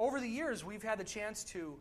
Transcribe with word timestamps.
over 0.00 0.18
the 0.18 0.26
years, 0.26 0.64
we've 0.64 0.82
had 0.82 0.98
the 0.98 1.04
chance 1.04 1.44
to 1.44 1.76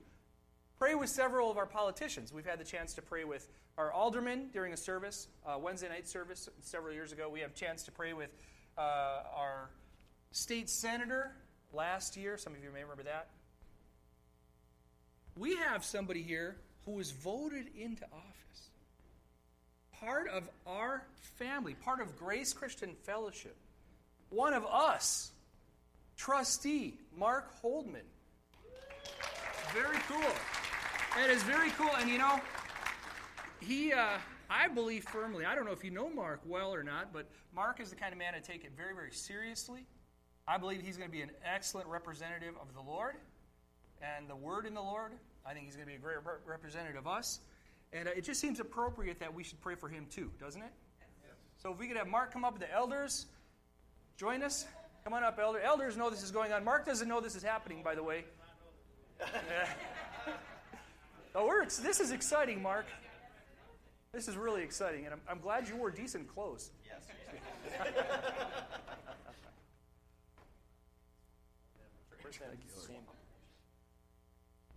pray 0.78 0.94
with 0.94 1.10
several 1.10 1.50
of 1.50 1.58
our 1.58 1.66
politicians. 1.66 2.34
We've 2.34 2.46
had 2.46 2.60
the 2.60 2.66
chance 2.66 2.94
to 2.96 3.02
pray 3.02 3.24
with 3.24 3.48
our 3.78 3.94
aldermen 3.94 4.50
during 4.52 4.74
a 4.74 4.78
service, 4.78 5.30
uh, 5.48 5.58
Wednesday 5.58 5.88
night 5.88 6.06
service 6.06 6.50
several 6.60 6.94
years 6.94 7.14
ago. 7.14 7.30
We 7.30 7.40
have 7.40 7.52
a 7.52 7.56
chance 7.56 7.84
to 7.84 7.94
pray 7.94 8.12
with 8.12 8.30
uh, 8.78 9.24
our 9.34 9.70
state 10.32 10.70
senator 10.70 11.32
last 11.72 12.18
year. 12.18 12.38
Some 12.38 12.54
of 12.54 12.62
you 12.62 12.72
may 12.74 12.84
remember 12.84 13.04
that. 13.04 13.30
We 15.38 15.56
have 15.56 15.86
somebody 15.86 16.22
here 16.22 16.58
who 16.86 16.92
was 16.92 17.12
voted 17.12 17.68
into 17.78 18.04
office, 18.04 18.70
part 19.98 20.28
of 20.28 20.50
our 20.68 21.06
family, 21.38 21.74
part 21.74 22.02
of 22.02 22.18
Grace 22.18 22.52
Christian 22.52 22.96
Fellowship, 23.04 23.56
one 24.30 24.54
of 24.54 24.66
us, 24.66 25.32
trustee 26.20 27.00
Mark 27.18 27.50
Holdman. 27.64 28.04
Very 29.74 29.98
cool. 30.08 30.32
It 31.24 31.30
is 31.32 31.42
very 31.44 31.72
cool. 31.72 31.90
And 31.98 32.10
you 32.10 32.18
know, 32.18 32.40
he, 33.62 33.94
uh, 33.94 34.18
I 34.50 34.68
believe 34.68 35.06
firmly, 35.06 35.46
I 35.46 35.56
don't 35.56 35.66
know 35.66 35.72
if 35.72 35.84
you 35.84 35.92
know 35.92 36.10
Mark 36.10 36.42
well 36.46 36.74
or 36.74 36.84
not, 36.84 37.14
but 37.14 37.28
Mark 37.56 37.80
is 37.80 37.90
the 37.90 37.96
kind 37.96 38.12
of 38.12 38.20
man 38.20 38.34
to 38.34 38.42
take 38.42 38.66
it 38.66 38.72
very, 38.76 38.94
very 38.94 39.12
seriously. 39.12 39.86
I 40.48 40.58
believe 40.58 40.82
he's 40.82 40.98
going 40.98 41.10
to 41.10 41.16
be 41.16 41.22
an 41.22 41.32
excellent 41.46 41.88
representative 41.88 42.56
of 42.62 42.74
the 42.74 42.82
Lord 42.82 43.16
and 44.02 44.30
the 44.30 44.36
Word 44.36 44.66
in 44.66 44.74
the 44.74 44.82
Lord. 44.82 45.14
I 45.46 45.54
think 45.54 45.66
he's 45.66 45.76
going 45.76 45.88
to 45.88 45.92
be 45.92 45.98
a 45.98 46.02
great 46.02 46.18
representative 46.46 46.98
of 46.98 47.08
us. 47.08 47.40
And 47.94 48.08
uh, 48.08 48.12
it 48.16 48.24
just 48.24 48.42
seems 48.42 48.60
appropriate 48.60 49.20
that 49.20 49.34
we 49.34 49.44
should 49.44 49.62
pray 49.62 49.76
for 49.76 49.88
him 49.88 50.06
too, 50.10 50.32
doesn't 50.40 50.62
it? 50.62 50.72
Yes. 51.24 51.38
So 51.58 51.72
if 51.72 51.80
we 51.80 51.88
could 51.88 51.98
have 51.98 52.08
Mark 52.08 52.34
come 52.34 52.44
up 52.44 52.54
with 52.54 52.62
the 52.62 52.74
elders, 52.74 53.28
join 54.18 54.44
us. 54.44 54.66
Come 55.10 55.18
on 55.18 55.24
up, 55.24 55.40
elder. 55.42 55.60
Elders 55.60 55.98
know 55.98 56.12
this 56.12 56.22
is 56.22 56.30
going 56.30 56.54
on. 56.54 56.64
Mark 56.64 56.86
doesn't 56.86 57.08
know 57.08 57.20
this 57.20 57.36
is 57.36 57.42
happening, 57.42 57.82
by 57.82 57.96
the 57.96 58.04
way. 58.04 58.26
oh, 61.34 61.48
we're, 61.48 61.66
this 61.66 62.00
is 62.00 62.12
exciting, 62.12 62.62
Mark. 62.62 62.86
This 64.14 64.28
is 64.28 64.38
really 64.38 64.62
exciting, 64.62 65.06
and 65.06 65.16
I'm, 65.16 65.22
I'm 65.28 65.40
glad 65.40 65.68
you 65.68 65.76
wore 65.78 65.90
decent 65.90 66.28
clothes. 66.28 66.70
Yes. 66.86 67.08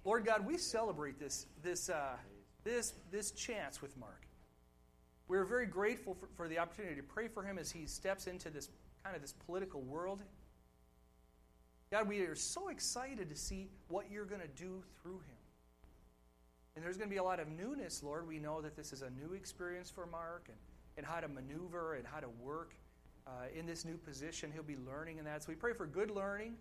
Lord 0.03 0.25
God, 0.25 0.47
we 0.47 0.57
celebrate 0.57 1.21
this, 1.21 1.45
this, 1.63 1.91
uh, 1.91 2.17
this, 2.65 2.95
this 3.11 3.33
chance 3.33 3.83
with 3.83 3.95
Mark. 3.99 4.23
We're 5.29 5.45
very 5.45 5.67
grateful 5.67 6.15
for, 6.15 6.27
for 6.39 6.49
the 6.49 6.59
opportunity 6.59 6.97
to 6.97 7.03
pray 7.03 7.29
for 7.29 7.43
him 7.43 7.59
as 7.59 7.71
he 7.71 7.85
steps 7.85 8.27
into 8.27 8.49
this 8.49 8.71
kind 9.03 9.17
of 9.17 9.23
this 9.23 9.33
political 9.47 9.81
world. 9.81 10.21
God, 11.91 12.09
we 12.09 12.21
are 12.21 12.35
so 12.35 12.69
excited 12.69 13.29
to 13.29 13.37
see 13.37 13.69
what 13.89 14.11
you're 14.11 14.25
going 14.25 14.41
to 14.41 14.49
do 14.49 14.83
through 15.03 15.19
him. 15.19 15.37
And 16.75 16.85
there's 16.85 16.97
going 16.97 17.09
to 17.09 17.15
be 17.15 17.19
a 17.19 17.23
lot 17.23 17.39
of 17.39 17.49
newness, 17.49 18.03
Lord. 18.03 18.27
We 18.27 18.39
know 18.39 18.63
that 18.63 18.77
this 18.77 18.93
is 18.93 19.03
a 19.03 19.11
new 19.11 19.35
experience 19.35 19.91
for 19.91 20.07
Mark 20.07 20.47
and, 20.49 20.57
and 20.97 21.05
how 21.05 21.21
to 21.21 21.29
maneuver 21.29 21.95
and 21.95 22.07
how 22.07 22.21
to 22.21 22.31
work 22.41 22.75
uh, 23.27 23.31
in 23.55 23.67
this 23.67 23.85
new 23.85 23.99
position. 23.99 24.51
He'll 24.53 24.63
be 24.63 24.79
learning 24.87 25.19
in 25.19 25.25
that. 25.27 25.43
So 25.43 25.51
we 25.51 25.55
pray 25.55 25.75
for 25.75 25.87
good 25.87 26.11
learning, 26.11 26.55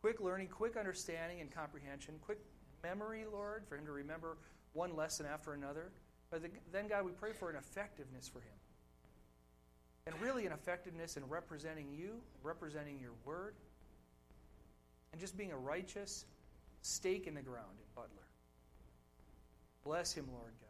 quick 0.00 0.20
learning, 0.20 0.48
quick 0.48 0.76
understanding 0.76 1.40
and 1.40 1.50
comprehension, 1.50 2.14
quick 2.24 2.38
memory, 2.82 3.24
Lord, 3.30 3.64
for 3.68 3.76
him 3.76 3.84
to 3.84 3.92
remember 3.92 4.38
one 4.72 4.96
lesson 4.96 5.26
after 5.30 5.52
another. 5.52 5.92
But 6.30 6.42
then, 6.72 6.88
God, 6.88 7.04
we 7.04 7.12
pray 7.12 7.32
for 7.32 7.50
an 7.50 7.56
effectiveness 7.56 8.26
for 8.26 8.38
him. 8.38 8.54
And 10.06 10.20
really, 10.20 10.46
an 10.46 10.52
effectiveness 10.52 11.16
in 11.16 11.28
representing 11.28 11.86
you, 11.92 12.14
representing 12.42 12.98
your 13.00 13.12
word, 13.24 13.54
and 15.12 15.20
just 15.20 15.36
being 15.36 15.52
a 15.52 15.56
righteous 15.56 16.24
stake 16.82 17.26
in 17.26 17.34
the 17.34 17.42
ground 17.42 17.70
in 17.78 17.84
Butler. 17.94 18.26
Bless 19.84 20.12
him, 20.12 20.26
Lord 20.32 20.52
God. 20.60 20.68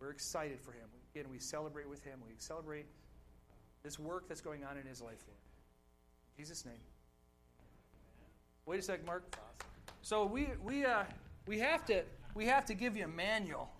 We're 0.00 0.10
excited 0.10 0.60
for 0.60 0.72
him. 0.72 0.88
Again, 1.14 1.30
we 1.30 1.38
celebrate 1.38 1.88
with 1.88 2.02
him. 2.04 2.18
We 2.26 2.34
celebrate 2.38 2.86
this 3.82 3.98
work 3.98 4.28
that's 4.28 4.40
going 4.40 4.64
on 4.64 4.76
in 4.76 4.86
his 4.86 5.00
life, 5.00 5.22
Lord. 5.26 5.38
In 6.36 6.44
Jesus' 6.44 6.64
name. 6.64 6.74
Wait 8.66 8.78
a 8.78 8.82
sec, 8.82 9.04
Mark. 9.04 9.36
So 10.02 10.24
we 10.24 10.48
we 10.62 10.84
uh, 10.84 11.04
we 11.46 11.58
have 11.58 11.84
to 11.86 12.02
we 12.34 12.46
have 12.46 12.64
to 12.66 12.74
give 12.74 12.96
you 12.96 13.04
a 13.04 13.08
manual. 13.08 13.70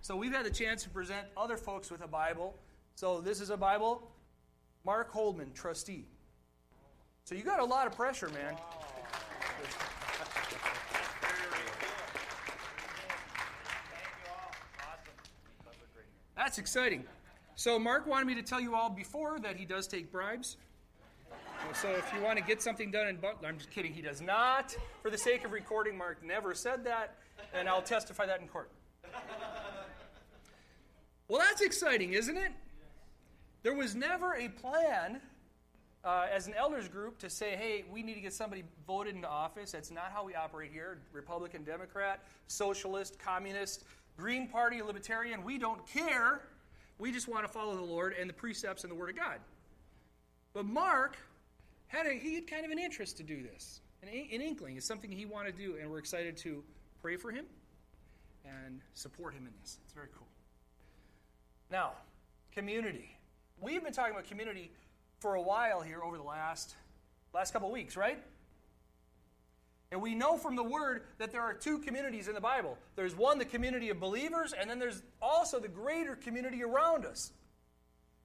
So 0.00 0.16
we've 0.16 0.32
had 0.32 0.46
the 0.46 0.50
chance 0.50 0.84
to 0.84 0.90
present 0.90 1.26
other 1.36 1.56
folks 1.56 1.90
with 1.90 2.02
a 2.02 2.06
Bible. 2.06 2.54
So 2.98 3.20
this 3.20 3.40
is 3.40 3.50
a 3.50 3.56
Bible. 3.56 4.10
Mark 4.84 5.12
Holdman, 5.12 5.54
trustee. 5.54 6.04
So 7.22 7.36
you 7.36 7.44
got 7.44 7.60
a 7.60 7.64
lot 7.64 7.86
of 7.86 7.94
pressure, 7.94 8.28
man. 8.30 8.56
That's 16.36 16.58
exciting. 16.58 17.04
So 17.54 17.78
Mark 17.78 18.04
wanted 18.08 18.26
me 18.26 18.34
to 18.34 18.42
tell 18.42 18.60
you 18.60 18.74
all 18.74 18.90
before 18.90 19.38
that 19.38 19.54
he 19.54 19.64
does 19.64 19.86
take 19.86 20.10
bribes. 20.10 20.56
So 21.74 21.90
if 21.90 22.12
you 22.12 22.20
want 22.20 22.36
to 22.38 22.44
get 22.44 22.60
something 22.60 22.90
done 22.90 23.06
in 23.06 23.18
Butler, 23.18 23.48
I'm 23.48 23.58
just 23.58 23.70
kidding, 23.70 23.92
he 23.92 24.02
does 24.02 24.20
not. 24.20 24.76
For 25.02 25.10
the 25.12 25.18
sake 25.18 25.44
of 25.44 25.52
recording, 25.52 25.96
Mark 25.96 26.24
never 26.24 26.52
said 26.52 26.82
that, 26.82 27.14
and 27.54 27.68
I'll 27.68 27.80
testify 27.80 28.26
that 28.26 28.40
in 28.40 28.48
court. 28.48 28.72
Well, 31.28 31.38
that's 31.38 31.62
exciting, 31.62 32.14
isn't 32.14 32.36
it? 32.36 32.50
There 33.62 33.74
was 33.74 33.94
never 33.94 34.34
a 34.34 34.48
plan 34.48 35.20
uh, 36.04 36.26
as 36.32 36.46
an 36.46 36.54
elders 36.54 36.88
group 36.88 37.18
to 37.18 37.28
say, 37.28 37.56
hey, 37.56 37.84
we 37.90 38.02
need 38.02 38.14
to 38.14 38.20
get 38.20 38.32
somebody 38.32 38.64
voted 38.86 39.14
into 39.14 39.28
office. 39.28 39.72
That's 39.72 39.90
not 39.90 40.12
how 40.12 40.24
we 40.24 40.34
operate 40.34 40.70
here. 40.72 40.98
Republican, 41.12 41.64
Democrat, 41.64 42.24
Socialist, 42.46 43.18
Communist, 43.18 43.84
Green 44.16 44.48
Party, 44.48 44.80
Libertarian, 44.82 45.44
we 45.44 45.58
don't 45.58 45.84
care. 45.86 46.42
We 46.98 47.12
just 47.12 47.28
want 47.28 47.46
to 47.46 47.52
follow 47.52 47.76
the 47.76 47.82
Lord 47.82 48.14
and 48.18 48.28
the 48.28 48.34
precepts 48.34 48.84
and 48.84 48.90
the 48.90 48.96
Word 48.96 49.10
of 49.10 49.16
God. 49.16 49.38
But 50.54 50.64
Mark 50.64 51.16
had 51.88 52.06
a, 52.06 52.14
he 52.14 52.34
had 52.34 52.46
kind 52.46 52.64
of 52.64 52.70
an 52.70 52.78
interest 52.78 53.16
to 53.18 53.22
do 53.22 53.42
this. 53.42 53.80
An, 54.02 54.08
an 54.08 54.40
inkling 54.40 54.76
is 54.76 54.84
something 54.84 55.10
he 55.10 55.26
wanted 55.26 55.56
to 55.56 55.62
do, 55.62 55.76
and 55.80 55.90
we're 55.90 55.98
excited 55.98 56.36
to 56.38 56.62
pray 57.02 57.16
for 57.16 57.30
him 57.30 57.44
and 58.44 58.80
support 58.94 59.34
him 59.34 59.46
in 59.46 59.52
this. 59.60 59.78
It's 59.84 59.92
very 59.92 60.08
cool. 60.16 60.26
Now, 61.70 61.92
community. 62.52 63.17
We've 63.60 63.82
been 63.82 63.92
talking 63.92 64.12
about 64.12 64.28
community 64.28 64.70
for 65.18 65.34
a 65.34 65.42
while 65.42 65.80
here 65.80 66.00
over 66.02 66.16
the 66.16 66.22
last 66.22 66.74
last 67.34 67.52
couple 67.52 67.70
weeks, 67.70 67.96
right? 67.96 68.18
And 69.90 70.00
we 70.00 70.14
know 70.14 70.36
from 70.36 70.54
the 70.54 70.62
word 70.62 71.04
that 71.18 71.32
there 71.32 71.40
are 71.40 71.54
two 71.54 71.78
communities 71.78 72.28
in 72.28 72.34
the 72.34 72.40
Bible. 72.40 72.76
There's 72.94 73.16
one, 73.16 73.38
the 73.38 73.44
community 73.44 73.88
of 73.88 73.98
believers, 73.98 74.52
and 74.52 74.68
then 74.68 74.78
there's 74.78 75.02
also 75.20 75.58
the 75.58 75.68
greater 75.68 76.14
community 76.14 76.62
around 76.62 77.04
us. 77.04 77.32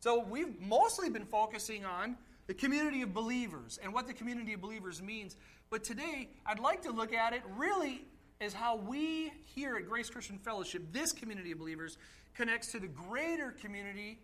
So 0.01 0.23
we've 0.23 0.59
mostly 0.59 1.09
been 1.09 1.25
focusing 1.25 1.85
on 1.85 2.17
the 2.47 2.53
community 2.53 3.01
of 3.01 3.13
believers 3.13 3.79
and 3.81 3.93
what 3.93 4.07
the 4.07 4.13
community 4.13 4.53
of 4.53 4.61
believers 4.61 5.01
means. 5.01 5.37
But 5.69 5.83
today, 5.83 6.29
I'd 6.45 6.59
like 6.59 6.81
to 6.83 6.91
look 6.91 7.13
at 7.13 7.33
it 7.33 7.41
really 7.57 8.05
as 8.41 8.53
how 8.53 8.75
we 8.75 9.31
here 9.45 9.77
at 9.77 9.87
Grace 9.87 10.09
Christian 10.09 10.37
Fellowship, 10.37 10.83
this 10.91 11.13
community 11.13 11.53
of 11.53 11.59
believers, 11.59 11.97
connects 12.35 12.71
to 12.73 12.79
the 12.79 12.87
greater 12.87 13.51
community, 13.51 14.19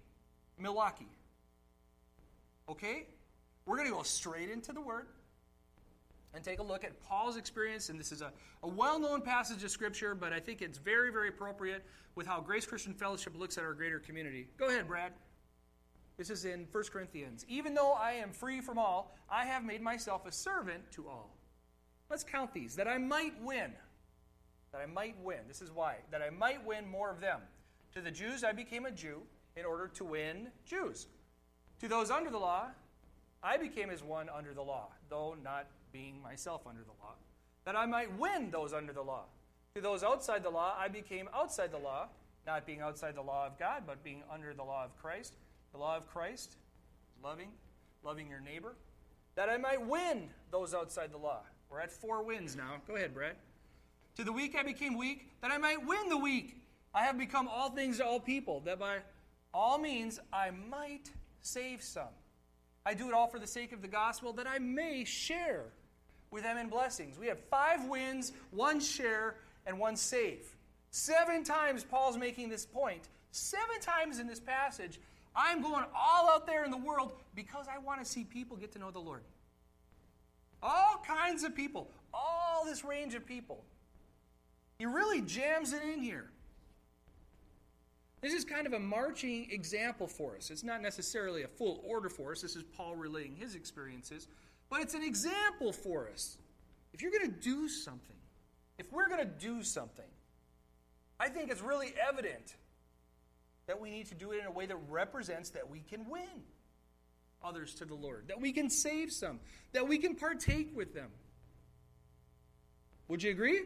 Milwaukee. 0.59 1.07
Okay? 2.67 3.07
We're 3.65 3.77
going 3.77 3.87
to 3.87 3.93
go 3.93 4.03
straight 4.03 4.49
into 4.49 4.73
the 4.73 4.81
Word 4.81 5.07
and 6.33 6.43
take 6.43 6.59
a 6.59 6.63
look 6.63 6.83
at 6.83 6.99
Paul's 7.01 7.37
experience. 7.37 7.89
And 7.89 7.99
this 7.99 8.11
is 8.11 8.21
a, 8.21 8.31
a 8.63 8.67
well 8.67 8.99
known 8.99 9.21
passage 9.21 9.63
of 9.63 9.71
Scripture, 9.71 10.15
but 10.15 10.33
I 10.33 10.39
think 10.39 10.61
it's 10.61 10.77
very, 10.77 11.11
very 11.11 11.29
appropriate 11.29 11.83
with 12.15 12.27
how 12.27 12.41
Grace 12.41 12.65
Christian 12.65 12.93
Fellowship 12.93 13.37
looks 13.37 13.57
at 13.57 13.63
our 13.63 13.73
greater 13.73 13.99
community. 13.99 14.47
Go 14.57 14.67
ahead, 14.67 14.87
Brad. 14.87 15.13
This 16.17 16.29
is 16.29 16.45
in 16.45 16.67
1 16.71 16.83
Corinthians. 16.91 17.45
Even 17.47 17.73
though 17.73 17.93
I 17.93 18.11
am 18.13 18.31
free 18.31 18.59
from 18.59 18.77
all, 18.77 19.15
I 19.29 19.45
have 19.45 19.63
made 19.63 19.81
myself 19.81 20.25
a 20.25 20.31
servant 20.31 20.91
to 20.91 21.07
all. 21.07 21.37
Let's 22.09 22.23
count 22.23 22.53
these. 22.53 22.75
That 22.75 22.87
I 22.87 22.97
might 22.97 23.41
win. 23.41 23.71
That 24.73 24.81
I 24.81 24.85
might 24.85 25.15
win. 25.23 25.39
This 25.47 25.61
is 25.61 25.71
why. 25.71 25.95
That 26.11 26.21
I 26.21 26.29
might 26.29 26.65
win 26.65 26.89
more 26.89 27.09
of 27.09 27.21
them. 27.21 27.39
To 27.93 28.01
the 28.01 28.11
Jews, 28.11 28.43
I 28.43 28.51
became 28.51 28.85
a 28.85 28.91
Jew 28.91 29.21
in 29.59 29.65
order 29.65 29.87
to 29.95 30.03
win 30.03 30.47
Jews. 30.65 31.07
To 31.81 31.87
those 31.87 32.09
under 32.09 32.29
the 32.29 32.37
law, 32.37 32.67
I 33.43 33.57
became 33.57 33.89
as 33.89 34.03
one 34.03 34.29
under 34.29 34.53
the 34.53 34.61
law, 34.61 34.87
though 35.09 35.35
not 35.43 35.67
being 35.91 36.21
myself 36.21 36.61
under 36.67 36.81
the 36.81 37.03
law, 37.03 37.15
that 37.65 37.75
I 37.75 37.85
might 37.85 38.17
win 38.17 38.51
those 38.51 38.73
under 38.73 38.93
the 38.93 39.01
law. 39.01 39.25
To 39.75 39.81
those 39.81 40.03
outside 40.03 40.43
the 40.43 40.49
law, 40.49 40.75
I 40.77 40.87
became 40.87 41.29
outside 41.33 41.71
the 41.71 41.77
law, 41.77 42.07
not 42.45 42.65
being 42.65 42.81
outside 42.81 43.15
the 43.15 43.21
law 43.21 43.45
of 43.45 43.57
God, 43.59 43.83
but 43.85 44.03
being 44.03 44.23
under 44.31 44.53
the 44.53 44.63
law 44.63 44.83
of 44.83 44.97
Christ 44.97 45.33
the 45.71 45.77
law 45.77 45.97
of 45.97 46.07
Christ, 46.07 46.55
loving, 47.23 47.49
loving 48.03 48.27
your 48.29 48.39
neighbor, 48.39 48.75
that 49.35 49.49
I 49.49 49.57
might 49.57 49.85
win 49.85 50.29
those 50.51 50.73
outside 50.73 51.11
the 51.11 51.17
law. 51.17 51.41
We're 51.69 51.79
at 51.79 51.91
four 51.91 52.23
wins 52.23 52.55
now. 52.55 52.75
Go 52.87 52.95
ahead, 52.95 53.13
Brad. 53.13 53.35
To 54.17 54.23
the 54.23 54.33
weak 54.33 54.55
I 54.57 54.63
became 54.63 54.97
weak, 54.97 55.29
that 55.41 55.51
I 55.51 55.57
might 55.57 55.85
win 55.85 56.09
the 56.09 56.17
weak. 56.17 56.61
I 56.93 57.03
have 57.03 57.17
become 57.17 57.47
all 57.47 57.69
things 57.69 57.97
to 57.97 58.05
all 58.05 58.19
people, 58.19 58.61
that 58.61 58.79
by 58.79 58.97
all 59.53 59.77
means 59.77 60.19
I 60.31 60.51
might 60.51 61.09
save 61.41 61.81
some. 61.81 62.13
I 62.85 62.93
do 62.93 63.07
it 63.07 63.13
all 63.13 63.27
for 63.27 63.39
the 63.39 63.47
sake 63.47 63.71
of 63.71 63.81
the 63.81 63.87
gospel, 63.87 64.33
that 64.33 64.47
I 64.47 64.59
may 64.59 65.03
share 65.03 65.65
with 66.31 66.43
them 66.43 66.57
in 66.57 66.69
blessings. 66.69 67.17
We 67.17 67.27
have 67.27 67.39
five 67.49 67.85
wins, 67.85 68.31
one 68.51 68.79
share, 68.79 69.35
and 69.65 69.79
one 69.79 69.95
save. 69.95 70.55
Seven 70.91 71.43
times 71.43 71.83
Paul's 71.83 72.17
making 72.17 72.49
this 72.49 72.65
point. 72.65 73.09
Seven 73.31 73.79
times 73.79 74.19
in 74.19 74.27
this 74.27 74.39
passage, 74.39 74.99
I'm 75.35 75.61
going 75.61 75.85
all 75.95 76.29
out 76.29 76.47
there 76.47 76.65
in 76.65 76.71
the 76.71 76.77
world 76.77 77.13
because 77.35 77.67
I 77.73 77.77
want 77.77 78.03
to 78.03 78.05
see 78.05 78.23
people 78.23 78.57
get 78.57 78.71
to 78.73 78.79
know 78.79 78.91
the 78.91 78.99
Lord. 78.99 79.21
All 80.61 81.01
kinds 81.05 81.43
of 81.43 81.55
people, 81.55 81.89
all 82.13 82.65
this 82.65 82.83
range 82.83 83.13
of 83.15 83.25
people. 83.25 83.63
He 84.77 84.85
really 84.85 85.21
jams 85.21 85.73
it 85.73 85.83
in 85.83 86.01
here. 86.01 86.31
This 88.21 88.33
is 88.33 88.43
kind 88.43 88.67
of 88.67 88.73
a 88.73 88.79
marching 88.79 89.47
example 89.51 90.07
for 90.07 90.35
us. 90.35 90.51
It's 90.51 90.63
not 90.63 90.81
necessarily 90.81 91.43
a 91.43 91.47
full 91.47 91.81
order 91.85 92.09
for 92.09 92.31
us. 92.31 92.41
This 92.41 92.55
is 92.55 92.63
Paul 92.63 92.95
relating 92.95 93.35
his 93.35 93.55
experiences, 93.55 94.27
but 94.69 94.81
it's 94.81 94.93
an 94.93 95.03
example 95.03 95.71
for 95.71 96.09
us. 96.09 96.37
If 96.93 97.01
you're 97.01 97.11
going 97.11 97.31
to 97.31 97.39
do 97.39 97.69
something, 97.69 98.15
if 98.77 98.91
we're 98.91 99.07
going 99.07 99.19
to 99.19 99.25
do 99.25 99.63
something, 99.63 100.05
I 101.19 101.29
think 101.29 101.49
it's 101.51 101.61
really 101.61 101.93
evident 102.09 102.55
that 103.67 103.79
we 103.79 103.89
need 103.89 104.07
to 104.07 104.15
do 104.15 104.31
it 104.31 104.39
in 104.39 104.45
a 104.47 104.51
way 104.51 104.65
that 104.65 104.77
represents 104.89 105.51
that 105.51 105.69
we 105.69 105.79
can 105.79 106.09
win 106.09 106.43
others 107.43 107.75
to 107.75 107.85
the 107.85 107.95
Lord, 107.95 108.25
that 108.27 108.41
we 108.41 108.51
can 108.51 108.69
save 108.69 109.11
some, 109.11 109.39
that 109.73 109.87
we 109.87 109.97
can 109.97 110.15
partake 110.15 110.75
with 110.75 110.93
them. 110.93 111.09
Would 113.07 113.23
you 113.23 113.31
agree? 113.31 113.61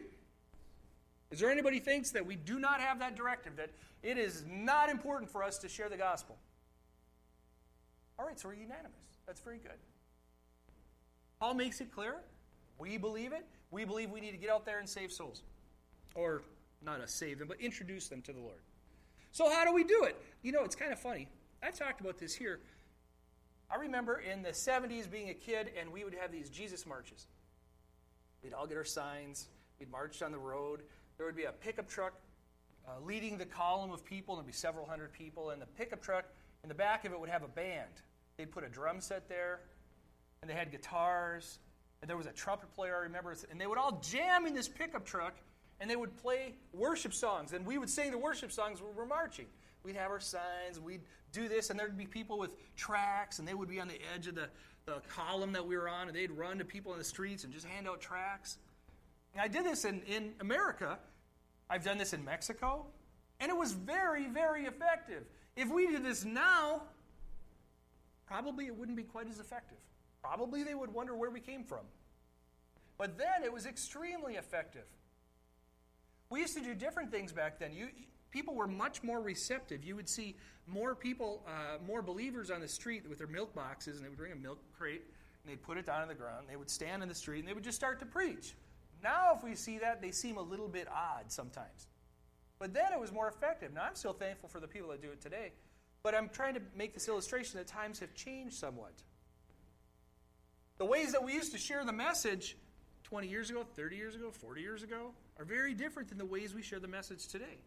Is 1.34 1.40
there 1.40 1.50
anybody 1.50 1.80
thinks 1.80 2.12
that 2.12 2.24
we 2.24 2.36
do 2.36 2.60
not 2.60 2.80
have 2.80 3.00
that 3.00 3.16
directive, 3.16 3.56
that 3.56 3.70
it 4.04 4.18
is 4.18 4.44
not 4.48 4.88
important 4.88 5.28
for 5.28 5.42
us 5.42 5.58
to 5.58 5.68
share 5.68 5.88
the 5.88 5.96
gospel? 5.96 6.36
All 8.16 8.24
right, 8.24 8.38
so 8.38 8.46
we're 8.46 8.54
unanimous. 8.54 8.92
That's 9.26 9.40
very 9.40 9.58
good. 9.58 9.72
Paul 11.40 11.54
makes 11.54 11.80
it 11.80 11.90
clear. 11.92 12.18
We 12.78 12.98
believe 12.98 13.32
it. 13.32 13.44
We 13.72 13.84
believe 13.84 14.12
we 14.12 14.20
need 14.20 14.30
to 14.30 14.36
get 14.36 14.48
out 14.48 14.64
there 14.64 14.78
and 14.78 14.88
save 14.88 15.10
souls. 15.10 15.42
Or 16.14 16.42
not 16.80 17.00
us 17.00 17.12
save 17.12 17.40
them, 17.40 17.48
but 17.48 17.60
introduce 17.60 18.06
them 18.06 18.22
to 18.22 18.32
the 18.32 18.38
Lord. 18.38 18.62
So, 19.32 19.50
how 19.50 19.64
do 19.64 19.72
we 19.72 19.82
do 19.82 20.04
it? 20.04 20.16
You 20.42 20.52
know, 20.52 20.62
it's 20.62 20.76
kind 20.76 20.92
of 20.92 21.00
funny. 21.00 21.26
I 21.64 21.72
talked 21.72 22.00
about 22.00 22.16
this 22.16 22.32
here. 22.32 22.60
I 23.68 23.74
remember 23.74 24.20
in 24.20 24.42
the 24.42 24.50
70s 24.50 25.10
being 25.10 25.30
a 25.30 25.34
kid, 25.34 25.72
and 25.80 25.90
we 25.90 26.04
would 26.04 26.14
have 26.14 26.30
these 26.30 26.48
Jesus 26.48 26.86
marches. 26.86 27.26
We'd 28.44 28.52
all 28.52 28.68
get 28.68 28.76
our 28.76 28.84
signs, 28.84 29.48
we'd 29.80 29.90
march 29.90 30.20
down 30.20 30.30
the 30.30 30.38
road. 30.38 30.82
There 31.16 31.26
would 31.26 31.36
be 31.36 31.44
a 31.44 31.52
pickup 31.52 31.88
truck 31.88 32.14
uh, 32.86 32.92
leading 33.04 33.38
the 33.38 33.46
column 33.46 33.92
of 33.92 34.04
people, 34.04 34.34
and 34.34 34.44
there'd 34.44 34.52
be 34.52 34.56
several 34.56 34.86
hundred 34.86 35.12
people, 35.12 35.50
and 35.50 35.62
the 35.62 35.66
pickup 35.66 36.02
truck 36.02 36.24
in 36.62 36.68
the 36.68 36.74
back 36.74 37.04
of 37.04 37.12
it 37.12 37.20
would 37.20 37.28
have 37.28 37.42
a 37.42 37.48
band. 37.48 37.90
They'd 38.36 38.50
put 38.50 38.64
a 38.64 38.68
drum 38.68 39.00
set 39.00 39.28
there, 39.28 39.60
and 40.42 40.50
they 40.50 40.54
had 40.54 40.70
guitars, 40.70 41.58
and 42.00 42.08
there 42.08 42.16
was 42.16 42.26
a 42.26 42.32
trumpet 42.32 42.74
player, 42.74 42.96
I 42.96 43.02
remember, 43.04 43.34
and 43.50 43.60
they 43.60 43.66
would 43.66 43.78
all 43.78 44.00
jam 44.02 44.46
in 44.46 44.54
this 44.54 44.68
pickup 44.68 45.06
truck, 45.06 45.34
and 45.80 45.88
they 45.88 45.96
would 45.96 46.16
play 46.16 46.54
worship 46.72 47.14
songs, 47.14 47.52
and 47.52 47.64
we 47.64 47.78
would 47.78 47.90
sing 47.90 48.10
the 48.10 48.18
worship 48.18 48.52
songs 48.52 48.82
when 48.82 48.94
we're 48.94 49.06
marching. 49.06 49.46
We'd 49.84 49.96
have 49.96 50.10
our 50.10 50.20
signs, 50.20 50.80
we'd 50.80 51.02
do 51.32 51.48
this, 51.48 51.70
and 51.70 51.78
there'd 51.78 51.96
be 51.96 52.06
people 52.06 52.38
with 52.38 52.56
tracts, 52.76 53.38
and 53.38 53.46
they 53.46 53.54
would 53.54 53.68
be 53.68 53.80
on 53.80 53.88
the 53.88 53.98
edge 54.14 54.26
of 54.26 54.34
the, 54.34 54.48
the 54.86 55.00
column 55.08 55.52
that 55.52 55.64
we 55.64 55.76
were 55.76 55.88
on, 55.88 56.08
and 56.08 56.16
they'd 56.16 56.30
run 56.30 56.58
to 56.58 56.64
people 56.64 56.92
in 56.92 56.98
the 56.98 57.04
streets 57.04 57.44
and 57.44 57.52
just 57.52 57.66
hand 57.66 57.88
out 57.88 58.00
tracts. 58.00 58.58
And 59.34 59.42
I 59.42 59.48
did 59.48 59.64
this 59.64 59.84
in, 59.84 60.02
in 60.02 60.32
America. 60.40 60.98
I've 61.68 61.84
done 61.84 61.98
this 61.98 62.12
in 62.12 62.24
Mexico, 62.24 62.86
and 63.40 63.50
it 63.50 63.56
was 63.56 63.72
very, 63.72 64.26
very 64.26 64.64
effective. 64.64 65.24
If 65.56 65.70
we 65.70 65.88
did 65.88 66.04
this 66.04 66.24
now, 66.24 66.82
probably 68.26 68.66
it 68.66 68.76
wouldn't 68.76 68.96
be 68.96 69.02
quite 69.02 69.28
as 69.28 69.40
effective. 69.40 69.78
Probably 70.22 70.62
they 70.62 70.74
would 70.74 70.92
wonder 70.92 71.14
where 71.14 71.30
we 71.30 71.40
came 71.40 71.64
from. 71.64 71.84
But 72.96 73.18
then 73.18 73.42
it 73.44 73.52
was 73.52 73.66
extremely 73.66 74.34
effective. 74.36 74.86
We 76.30 76.40
used 76.40 76.56
to 76.56 76.62
do 76.62 76.74
different 76.74 77.10
things 77.10 77.32
back 77.32 77.58
then. 77.58 77.72
You, 77.72 77.88
people 78.30 78.54
were 78.54 78.66
much 78.66 79.02
more 79.02 79.20
receptive. 79.20 79.84
You 79.84 79.96
would 79.96 80.08
see 80.08 80.36
more 80.66 80.94
people, 80.94 81.42
uh, 81.46 81.78
more 81.86 82.02
believers 82.02 82.50
on 82.50 82.60
the 82.60 82.68
street 82.68 83.08
with 83.08 83.18
their 83.18 83.26
milk 83.26 83.54
boxes, 83.54 83.96
and 83.96 84.04
they 84.04 84.08
would 84.08 84.18
bring 84.18 84.32
a 84.32 84.36
milk 84.36 84.58
crate 84.76 85.02
and 85.42 85.50
they'd 85.50 85.62
put 85.62 85.76
it 85.76 85.86
down 85.86 86.02
on 86.02 86.08
the 86.08 86.14
ground. 86.14 86.46
They 86.48 86.56
would 86.56 86.70
stand 86.70 87.02
in 87.02 87.08
the 87.08 87.14
street 87.14 87.40
and 87.40 87.48
they 87.48 87.52
would 87.52 87.64
just 87.64 87.76
start 87.76 87.98
to 88.00 88.06
preach. 88.06 88.54
Now, 89.02 89.32
if 89.36 89.44
we 89.44 89.54
see 89.54 89.78
that, 89.78 90.00
they 90.00 90.10
seem 90.10 90.36
a 90.36 90.42
little 90.42 90.68
bit 90.68 90.88
odd 90.88 91.30
sometimes. 91.30 91.88
But 92.58 92.72
then 92.72 92.92
it 92.92 93.00
was 93.00 93.12
more 93.12 93.28
effective. 93.28 93.72
Now, 93.74 93.82
I'm 93.82 93.94
still 93.94 94.12
thankful 94.12 94.48
for 94.48 94.60
the 94.60 94.68
people 94.68 94.90
that 94.90 95.02
do 95.02 95.10
it 95.10 95.20
today, 95.20 95.52
but 96.02 96.14
I'm 96.14 96.28
trying 96.28 96.54
to 96.54 96.60
make 96.76 96.94
this 96.94 97.08
illustration 97.08 97.58
that 97.58 97.66
times 97.66 97.98
have 98.00 98.14
changed 98.14 98.54
somewhat. 98.54 98.92
The 100.78 100.84
ways 100.84 101.12
that 101.12 101.22
we 101.22 101.34
used 101.34 101.52
to 101.52 101.58
share 101.58 101.84
the 101.84 101.92
message 101.92 102.56
20 103.04 103.28
years 103.28 103.50
ago, 103.50 103.64
30 103.76 103.96
years 103.96 104.14
ago, 104.14 104.30
40 104.30 104.60
years 104.60 104.82
ago 104.82 105.12
are 105.38 105.44
very 105.44 105.74
different 105.74 106.08
than 106.08 106.18
the 106.18 106.24
ways 106.24 106.54
we 106.54 106.62
share 106.62 106.80
the 106.80 106.88
message 106.88 107.28
today. 107.28 107.58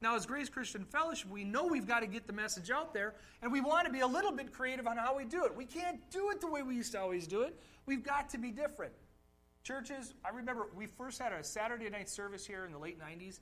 Now, 0.00 0.16
as 0.16 0.26
Grace 0.26 0.48
Christian 0.48 0.84
Fellowship, 0.84 1.30
we 1.30 1.44
know 1.44 1.66
we've 1.66 1.86
got 1.86 2.00
to 2.00 2.06
get 2.06 2.26
the 2.26 2.32
message 2.32 2.70
out 2.70 2.92
there, 2.92 3.14
and 3.42 3.50
we 3.50 3.60
want 3.60 3.86
to 3.86 3.92
be 3.92 4.00
a 4.00 4.06
little 4.06 4.32
bit 4.32 4.52
creative 4.52 4.86
on 4.86 4.96
how 4.96 5.16
we 5.16 5.24
do 5.24 5.44
it. 5.44 5.56
We 5.56 5.64
can't 5.64 5.98
do 6.10 6.30
it 6.30 6.40
the 6.40 6.46
way 6.46 6.62
we 6.62 6.74
used 6.74 6.92
to 6.92 7.00
always 7.00 7.26
do 7.26 7.42
it. 7.42 7.58
We've 7.86 8.02
got 8.02 8.28
to 8.30 8.38
be 8.38 8.50
different. 8.50 8.92
Churches, 9.64 10.12
I 10.22 10.28
remember 10.28 10.66
we 10.76 10.84
first 10.86 11.18
had 11.18 11.32
a 11.32 11.42
Saturday 11.42 11.88
night 11.88 12.10
service 12.10 12.46
here 12.46 12.66
in 12.66 12.72
the 12.72 12.78
late 12.78 13.00
90s. 13.00 13.40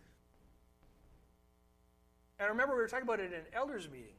And 2.39 2.47
I 2.47 2.51
remember 2.51 2.77
we 2.77 2.81
were 2.81 2.89
talking 2.89 3.07
about 3.09 3.19
it 3.19 3.33
in 3.33 3.41
an 3.41 3.47
elders 3.53 3.89
meeting. 3.91 4.15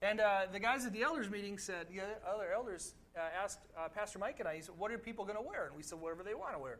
And 0.00 0.20
uh, 0.20 0.42
the 0.52 0.60
guys 0.60 0.86
at 0.86 0.92
the 0.92 1.02
elders 1.02 1.28
meeting 1.28 1.58
said, 1.58 1.88
the 1.88 2.00
other 2.00 2.52
elders 2.54 2.94
uh, 3.16 3.20
asked 3.42 3.58
uh, 3.76 3.88
Pastor 3.88 4.20
Mike 4.20 4.38
and 4.38 4.48
I, 4.48 4.54
he 4.54 4.62
said, 4.62 4.76
What 4.78 4.92
are 4.92 4.98
people 4.98 5.24
going 5.24 5.36
to 5.36 5.42
wear? 5.42 5.66
And 5.66 5.76
we 5.76 5.82
said, 5.82 6.00
Whatever 6.00 6.22
they 6.22 6.34
want 6.34 6.54
to 6.54 6.60
wear. 6.60 6.78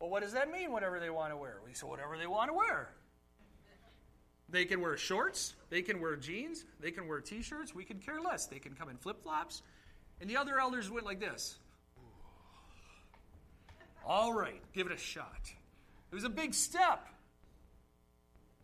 Well, 0.00 0.10
what 0.10 0.22
does 0.22 0.32
that 0.32 0.50
mean, 0.50 0.72
whatever 0.72 0.98
they 0.98 1.08
want 1.08 1.32
to 1.32 1.36
wear? 1.36 1.60
We 1.64 1.74
said, 1.74 1.88
Whatever 1.88 2.18
they 2.18 2.26
want 2.26 2.50
to 2.50 2.54
wear. 2.54 2.90
They 4.48 4.64
can 4.64 4.80
wear 4.80 4.96
shorts, 4.96 5.54
they 5.70 5.82
can 5.82 6.00
wear 6.00 6.16
jeans, 6.16 6.64
they 6.80 6.90
can 6.90 7.06
wear 7.06 7.20
t 7.20 7.40
shirts, 7.40 7.74
we 7.74 7.84
can 7.84 7.98
care 7.98 8.20
less. 8.20 8.46
They 8.46 8.58
can 8.58 8.74
come 8.74 8.88
in 8.88 8.96
flip 8.96 9.22
flops. 9.22 9.62
And 10.20 10.28
the 10.28 10.36
other 10.36 10.58
elders 10.58 10.90
went 10.90 11.06
like 11.06 11.20
this 11.20 11.58
All 14.06 14.32
right, 14.32 14.62
give 14.72 14.86
it 14.86 14.92
a 14.92 14.96
shot. 14.96 15.50
It 16.12 16.14
was 16.14 16.22
a 16.22 16.28
big 16.28 16.54
step. 16.54 17.08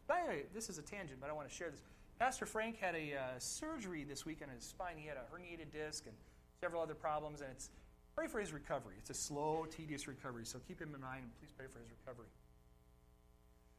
By 0.07 0.21
the 0.23 0.29
way, 0.29 0.43
this 0.55 0.69
is 0.69 0.79
a 0.79 0.83
tangent, 0.83 1.21
but 1.21 1.31
I 1.31 1.33
want 1.33 1.49
to 1.49 1.55
share 1.55 1.69
this. 1.69 1.81
Pastor 2.21 2.47
Frank 2.47 2.79
had 2.79 2.95
a 2.95 3.17
uh, 3.17 3.39
surgery 3.39 4.05
this 4.05 4.25
week 4.25 4.39
on 4.41 4.55
his 4.55 4.63
spine. 4.63 4.95
He 4.97 5.09
had 5.09 5.17
a 5.17 5.35
herniated 5.35 5.73
disc 5.73 6.05
and 6.07 6.15
several 6.61 6.81
other 6.81 6.95
problems, 6.95 7.41
and 7.41 7.51
it's 7.51 7.71
pray 8.15 8.29
for 8.29 8.39
his 8.39 8.53
recovery. 8.53 8.95
It's 8.99 9.11
a 9.11 9.15
slow, 9.15 9.67
tedious 9.69 10.07
recovery, 10.07 10.45
so 10.47 10.61
keep 10.69 10.81
him 10.81 10.95
in 10.95 11.01
mind 11.01 11.25
and 11.25 11.33
please 11.41 11.51
pray 11.57 11.67
for 11.67 11.81
his 11.81 11.89
recovery. 11.91 12.29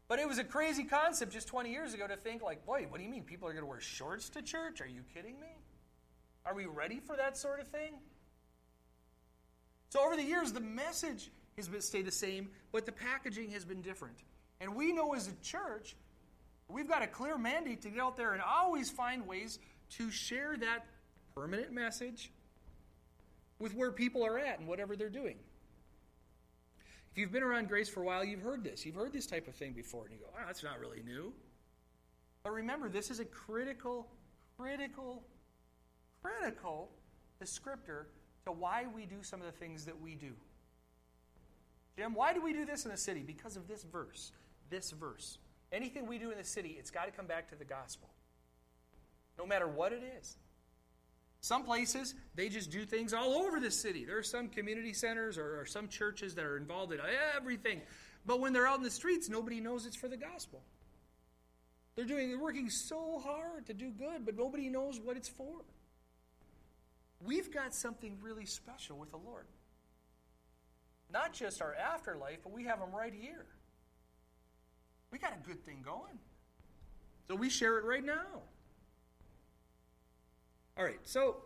But 0.10 0.20
it 0.20 0.28
was 0.28 0.40
a 0.40 0.44
crazy 0.44 0.84
concept 0.84 1.32
just 1.32 1.48
20 1.48 1.72
years 1.72 1.94
ago 1.94 2.06
to 2.06 2.18
think, 2.18 2.42
like, 2.42 2.66
boy, 2.66 2.88
what 2.90 2.98
do 2.98 3.06
you 3.06 3.10
mean? 3.10 3.24
People 3.24 3.48
are 3.48 3.54
going 3.54 3.64
to 3.64 3.70
wear 3.70 3.80
shorts 3.80 4.28
to 4.32 4.42
church? 4.42 4.82
Are 4.82 4.88
you 4.88 5.02
kidding 5.14 5.40
me? 5.40 5.56
Are 6.46 6.54
we 6.54 6.66
ready 6.66 7.00
for 7.00 7.16
that 7.16 7.38
sort 7.38 7.62
of 7.62 7.70
thing? 7.70 7.94
So 9.92 10.04
over 10.04 10.18
the 10.18 10.24
years, 10.24 10.52
the 10.52 10.60
message 10.60 11.32
has 11.58 11.68
been, 11.68 11.82
stayed 11.82 12.06
the 12.06 12.12
same, 12.12 12.50
but 12.72 12.86
the 12.86 12.92
packaging 12.92 13.52
has 13.52 13.66
been 13.66 13.82
different. 13.82 14.18
And 14.60 14.76
we 14.76 14.94
know 14.94 15.14
as 15.14 15.28
a 15.28 15.36
church, 15.44 15.96
we've 16.68 16.88
got 16.88 17.02
a 17.02 17.08
clear 17.08 17.38
mandate 17.38 17.82
to 17.84 17.90
get 17.90 18.00
out 18.00 18.18
there 18.18 18.34
and 18.34 18.42
always 18.42 18.90
find 18.90 19.28
ways 19.28 19.60
to 19.92 20.10
share 20.10 20.56
that 20.58 20.86
permanent 21.36 21.72
message 21.72 22.32
with 23.60 23.74
where 23.74 23.92
people 23.92 24.26
are 24.26 24.38
at 24.38 24.60
and 24.60 24.68
whatever 24.68 24.96
they're 24.96 25.10
doing. 25.10 25.38
If 27.12 27.18
you've 27.18 27.32
been 27.32 27.44
around 27.44 27.68
Grace 27.68 27.90
for 27.90 28.02
a 28.02 28.06
while, 28.06 28.26
you've 28.26 28.42
heard 28.42 28.64
this. 28.64 28.86
You've 28.86 28.96
heard 28.96 29.14
this 29.14 29.28
type 29.28 29.48
of 29.48 29.54
thing 29.54 29.74
before, 29.74 30.06
and 30.06 30.14
you 30.14 30.18
go, 30.18 30.26
oh, 30.34 30.44
that's 30.48 30.64
not 30.64 30.80
really 30.80 31.04
new. 31.06 31.32
But 32.44 32.54
remember, 32.54 32.90
this 32.90 33.12
is 33.12 33.20
a 33.20 33.26
critical, 33.26 34.08
critical, 34.58 35.24
critical 36.24 36.90
descriptor 37.42 38.06
to 38.46 38.52
why 38.52 38.86
we 38.94 39.06
do 39.06 39.22
some 39.22 39.40
of 39.40 39.46
the 39.46 39.52
things 39.52 39.86
that 39.86 40.00
we 40.02 40.16
do. 40.16 40.34
Jim, 41.98 42.14
why 42.14 42.34
do 42.34 42.42
we 42.42 42.54
do 42.54 42.66
this 42.66 42.86
in 42.86 42.92
the 42.92 42.98
city? 42.98 43.22
Because 43.26 43.56
of 43.56 43.68
this 43.68 43.84
verse. 43.84 44.32
This 44.70 44.92
verse. 44.92 45.38
Anything 45.72 46.08
we 46.08 46.18
do 46.18 46.32
in 46.32 46.38
the 46.38 46.44
city, 46.44 46.76
it's 46.80 46.92
got 46.92 47.06
to 47.06 47.12
come 47.12 47.28
back 47.28 47.50
to 47.50 47.56
the 47.56 47.66
gospel. 47.66 48.10
No 49.38 49.46
matter 49.46 49.68
what 49.68 49.94
it 49.94 50.04
is. 50.20 50.38
Some 51.42 51.64
places, 51.64 52.16
they 52.36 52.48
just 52.48 52.72
do 52.72 52.86
things 52.86 53.14
all 53.14 53.34
over 53.34 53.60
the 53.60 53.70
city. 53.70 54.06
There 54.06 54.18
are 54.18 54.24
some 54.24 54.48
community 54.48 54.94
centers 54.94 55.38
or, 55.38 55.60
or, 55.60 55.66
some 55.66 55.90
churches 55.90 56.36
that 56.36 56.46
are 56.46 56.56
involved 56.56 56.94
in 56.94 57.00
everything. 57.36 57.82
But 58.26 58.40
when 58.40 58.54
they're 58.54 58.66
out 58.66 58.78
in 58.78 58.84
the 58.84 58.90
streets, 58.90 59.28
nobody 59.28 59.60
knows 59.60 59.86
it's 59.86 59.98
for 59.98 60.08
the 60.08 60.16
gospel. 60.16 60.62
They're 61.96 62.06
doing 62.06 62.30
they're 62.30 62.40
working 62.40 62.70
so 62.70 63.20
hard 63.20 63.66
to 63.66 63.74
do 63.74 63.92
good, 63.92 64.26
but 64.26 64.38
nobody 64.38 64.70
knows 64.70 65.02
what 65.02 65.18
it's 65.18 65.28
for. 65.28 65.66
We've 67.26 67.54
got 67.54 67.74
something 67.74 68.18
really 68.22 68.46
special 68.46 68.98
with 68.98 69.12
the 69.12 69.18
Lord. 69.18 69.46
Not 71.12 71.34
just 71.34 71.62
our 71.62 71.76
afterlife, 71.76 72.40
but 72.44 72.54
we 72.54 72.66
have 72.66 72.80
them 72.80 72.92
right 72.94 73.14
here. 73.14 73.46
We 75.12 75.20
got 75.20 75.34
a 75.34 75.48
good 75.48 75.64
thing 75.64 75.82
going. 75.84 76.20
So 77.28 77.36
we 77.36 77.50
share 77.50 77.78
it 77.78 77.86
right 77.86 78.04
now. 78.04 78.42
All 80.78 80.84
right, 80.84 81.00
so 81.04 81.38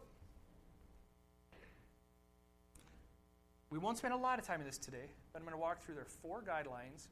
We 3.69 3.77
won't 3.77 3.97
spend 3.97 4.13
a 4.13 4.17
lot 4.17 4.39
of 4.39 4.47
time 4.47 4.61
on 4.61 4.65
this 4.65 4.77
today, 4.77 5.09
but 5.31 5.39
I'm 5.39 5.45
going 5.45 5.55
to 5.55 5.61
walk 5.61 5.83
through 5.83 5.95
their 5.95 6.05
four 6.05 6.41
guidelines 6.41 7.07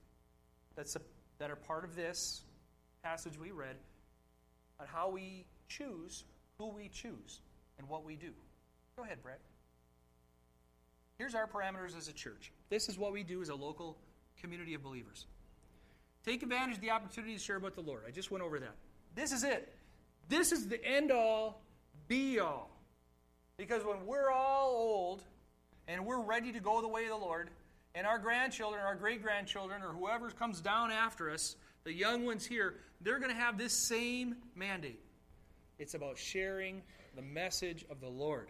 that's 0.76 0.96
a, 0.96 1.02
that 1.38 1.52
are 1.52 1.56
part 1.56 1.84
of 1.84 1.96
this 1.96 2.44
passage 3.04 3.38
we 3.38 3.52
read 3.52 3.76
on 4.80 4.88
how 4.88 5.10
we 5.10 5.46
choose 5.68 6.24
who 6.58 6.70
we 6.70 6.88
choose 6.88 7.42
and 7.78 7.88
what 7.90 8.06
we 8.06 8.16
do. 8.16 8.32
Go 8.96 9.04
ahead, 9.04 9.22
Brett. 9.22 9.42
Here's 11.18 11.36
our 11.36 11.48
parameters 11.48 11.98
as 11.98 12.08
a 12.08 12.14
church. 12.14 12.52
This 12.70 12.90
is 12.90 12.98
what 12.98 13.14
we 13.14 13.24
do 13.24 13.42
as 13.42 13.50
a 13.50 13.56
local 13.56 13.98
community 14.40 14.74
of 14.74 14.84
believers. 14.84 15.26
Take 16.26 16.44
advantage 16.44 16.76
of 16.76 16.82
the 16.82 16.92
opportunity 16.92 17.34
to 17.34 17.40
share 17.40 17.56
about 17.56 17.76
the 17.76 17.82
Lord. 17.82 18.04
I 18.08 18.12
just 18.12 18.32
went 18.32 18.44
over 18.44 18.60
that. 18.60 18.76
This 19.16 19.32
is 19.32 19.44
it. 19.44 19.74
This 20.28 20.52
is 20.52 20.68
the 20.68 20.84
end 20.84 21.12
all, 21.12 21.62
be 22.08 22.40
all. 22.40 22.70
Because 23.58 23.84
when 23.86 24.06
we're 24.06 24.30
all 24.30 24.72
old 24.72 25.22
and 25.88 26.06
we're 26.06 26.22
ready 26.22 26.52
to 26.52 26.60
go 26.60 26.82
the 26.82 26.88
way 26.88 27.04
of 27.04 27.10
the 27.10 27.16
Lord, 27.16 27.50
and 27.94 28.06
our 28.06 28.20
grandchildren, 28.20 28.84
our 28.84 28.96
great 28.96 29.24
grandchildren, 29.24 29.82
or 29.82 29.94
whoever 29.94 30.30
comes 30.32 30.60
down 30.60 30.92
after 30.92 31.32
us, 31.32 31.56
the 31.86 31.94
young 31.94 32.26
ones 32.26 32.46
here, 32.46 32.76
they're 33.00 33.20
going 33.20 33.32
to 33.32 33.38
have 33.38 33.58
this 33.58 33.72
same 33.72 34.36
mandate. 34.56 35.00
It's 35.80 35.94
about 35.94 36.18
sharing 36.18 36.82
the 37.16 37.22
message 37.22 37.86
of 37.90 38.02
the 38.02 38.10
Lord. 38.10 38.50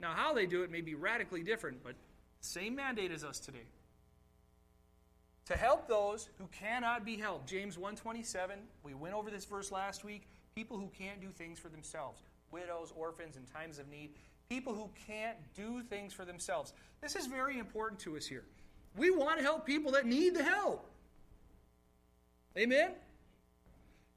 Now, 0.00 0.12
how 0.12 0.34
they 0.34 0.46
do 0.46 0.62
it 0.62 0.70
may 0.70 0.80
be 0.80 0.94
radically 0.94 1.42
different, 1.42 1.82
but 1.82 1.94
same 2.40 2.74
mandate 2.74 3.10
as 3.10 3.24
us 3.24 3.38
today. 3.38 3.66
To 5.46 5.56
help 5.56 5.88
those 5.88 6.28
who 6.38 6.46
cannot 6.48 7.04
be 7.04 7.16
helped. 7.16 7.48
James 7.48 7.78
1:27, 7.78 8.58
we 8.82 8.94
went 8.94 9.14
over 9.14 9.30
this 9.30 9.44
verse 9.44 9.70
last 9.70 10.04
week. 10.04 10.28
People 10.54 10.78
who 10.78 10.88
can't 10.88 11.20
do 11.20 11.30
things 11.30 11.58
for 11.58 11.68
themselves, 11.68 12.22
widows, 12.50 12.92
orphans 12.96 13.36
in 13.36 13.44
times 13.46 13.78
of 13.78 13.88
need, 13.88 14.14
people 14.48 14.74
who 14.74 14.90
can't 15.06 15.38
do 15.54 15.82
things 15.82 16.12
for 16.12 16.24
themselves. 16.24 16.72
This 17.00 17.14
is 17.14 17.26
very 17.26 17.58
important 17.58 18.00
to 18.00 18.16
us 18.16 18.26
here. 18.26 18.44
We 18.96 19.10
want 19.10 19.38
to 19.38 19.44
help 19.44 19.66
people 19.66 19.92
that 19.92 20.06
need 20.06 20.34
the 20.34 20.42
help. 20.42 20.90
Amen? 22.56 22.92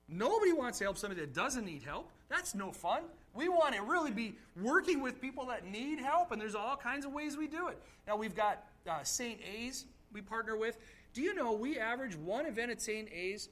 Nobody 0.07 0.53
wants 0.53 0.79
to 0.79 0.85
help 0.85 0.97
somebody 0.97 1.21
that 1.21 1.33
doesn't 1.33 1.65
need 1.65 1.83
help. 1.83 2.09
That's 2.29 2.55
no 2.55 2.71
fun. 2.71 3.03
We 3.33 3.47
want 3.47 3.75
to 3.75 3.81
really 3.81 4.11
be 4.11 4.35
working 4.61 5.01
with 5.01 5.21
people 5.21 5.45
that 5.47 5.65
need 5.65 5.99
help, 5.99 6.31
and 6.31 6.41
there's 6.41 6.55
all 6.55 6.75
kinds 6.75 7.05
of 7.05 7.13
ways 7.13 7.37
we 7.37 7.47
do 7.47 7.67
it. 7.67 7.81
Now, 8.07 8.15
we've 8.15 8.35
got 8.35 8.63
uh, 8.89 9.03
St. 9.03 9.39
A's 9.41 9.85
we 10.11 10.21
partner 10.21 10.57
with. 10.57 10.77
Do 11.13 11.21
you 11.21 11.35
know 11.35 11.51
we 11.53 11.77
average 11.77 12.15
one 12.15 12.45
event 12.45 12.71
at 12.71 12.81
St. 12.81 13.07
A's 13.11 13.49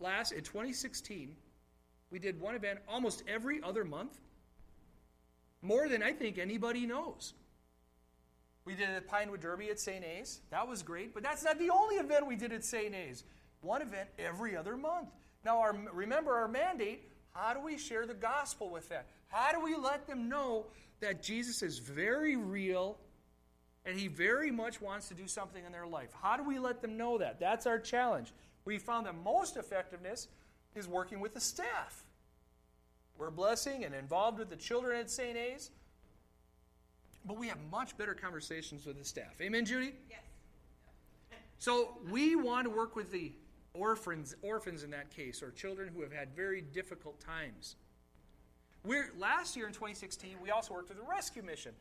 last 0.00 0.32
in 0.32 0.42
2016? 0.42 1.34
We 2.10 2.18
did 2.18 2.40
one 2.40 2.54
event 2.54 2.78
almost 2.88 3.22
every 3.28 3.62
other 3.62 3.84
month. 3.84 4.18
More 5.60 5.88
than 5.88 6.02
I 6.02 6.12
think 6.12 6.38
anybody 6.38 6.86
knows. 6.86 7.34
We 8.64 8.74
did 8.74 8.90
a 8.90 9.00
Pinewood 9.00 9.40
Derby 9.40 9.70
at 9.70 9.80
St. 9.80 10.04
A's. 10.04 10.40
That 10.50 10.66
was 10.68 10.82
great, 10.82 11.14
but 11.14 11.22
that's 11.22 11.42
not 11.42 11.58
the 11.58 11.70
only 11.70 11.96
event 11.96 12.26
we 12.26 12.36
did 12.36 12.52
at 12.52 12.64
St. 12.64 12.94
A's. 12.94 13.24
One 13.60 13.82
event 13.82 14.08
every 14.18 14.56
other 14.56 14.76
month. 14.76 15.08
Now, 15.44 15.58
our, 15.58 15.74
remember 15.92 16.34
our 16.34 16.48
mandate 16.48 17.08
how 17.32 17.54
do 17.54 17.60
we 17.60 17.78
share 17.78 18.04
the 18.04 18.14
gospel 18.14 18.68
with 18.68 18.88
them? 18.88 19.04
How 19.28 19.52
do 19.52 19.60
we 19.60 19.76
let 19.76 20.06
them 20.06 20.28
know 20.28 20.66
that 21.00 21.22
Jesus 21.22 21.62
is 21.62 21.78
very 21.78 22.36
real 22.36 22.98
and 23.84 23.98
he 23.98 24.08
very 24.08 24.50
much 24.50 24.80
wants 24.80 25.08
to 25.08 25.14
do 25.14 25.26
something 25.28 25.64
in 25.64 25.72
their 25.72 25.86
life? 25.86 26.10
How 26.20 26.36
do 26.36 26.42
we 26.42 26.58
let 26.58 26.82
them 26.82 26.96
know 26.96 27.18
that? 27.18 27.38
That's 27.38 27.66
our 27.66 27.78
challenge. 27.78 28.32
We 28.64 28.78
found 28.78 29.06
that 29.06 29.14
most 29.14 29.56
effectiveness 29.56 30.28
is 30.74 30.88
working 30.88 31.20
with 31.20 31.34
the 31.34 31.40
staff. 31.40 32.04
We're 33.18 33.30
blessing 33.30 33.84
and 33.84 33.94
involved 33.94 34.38
with 34.38 34.48
the 34.48 34.56
children 34.56 34.98
at 34.98 35.10
St. 35.10 35.36
A's, 35.36 35.70
but 37.24 37.36
we 37.36 37.48
have 37.48 37.58
much 37.70 37.96
better 37.98 38.14
conversations 38.14 38.86
with 38.86 38.98
the 38.98 39.04
staff. 39.04 39.40
Amen, 39.40 39.64
Judy? 39.64 39.94
Yes. 40.08 40.20
So 41.58 41.98
we 42.10 42.36
want 42.36 42.64
to 42.64 42.70
work 42.70 42.94
with 42.94 43.10
the 43.10 43.32
orphans, 43.74 44.36
orphans 44.42 44.84
in 44.84 44.90
that 44.90 45.10
case, 45.10 45.42
or 45.42 45.50
children 45.50 45.90
who 45.92 46.02
have 46.02 46.12
had 46.12 46.34
very 46.34 46.60
difficult 46.60 47.20
times. 47.20 47.76
We're, 48.88 49.10
last 49.18 49.54
year 49.54 49.66
in 49.66 49.74
2016, 49.74 50.36
we 50.42 50.50
also 50.50 50.72
worked 50.72 50.88
with 50.88 50.96
a 50.96 51.02
rescue 51.02 51.42
mission. 51.42 51.72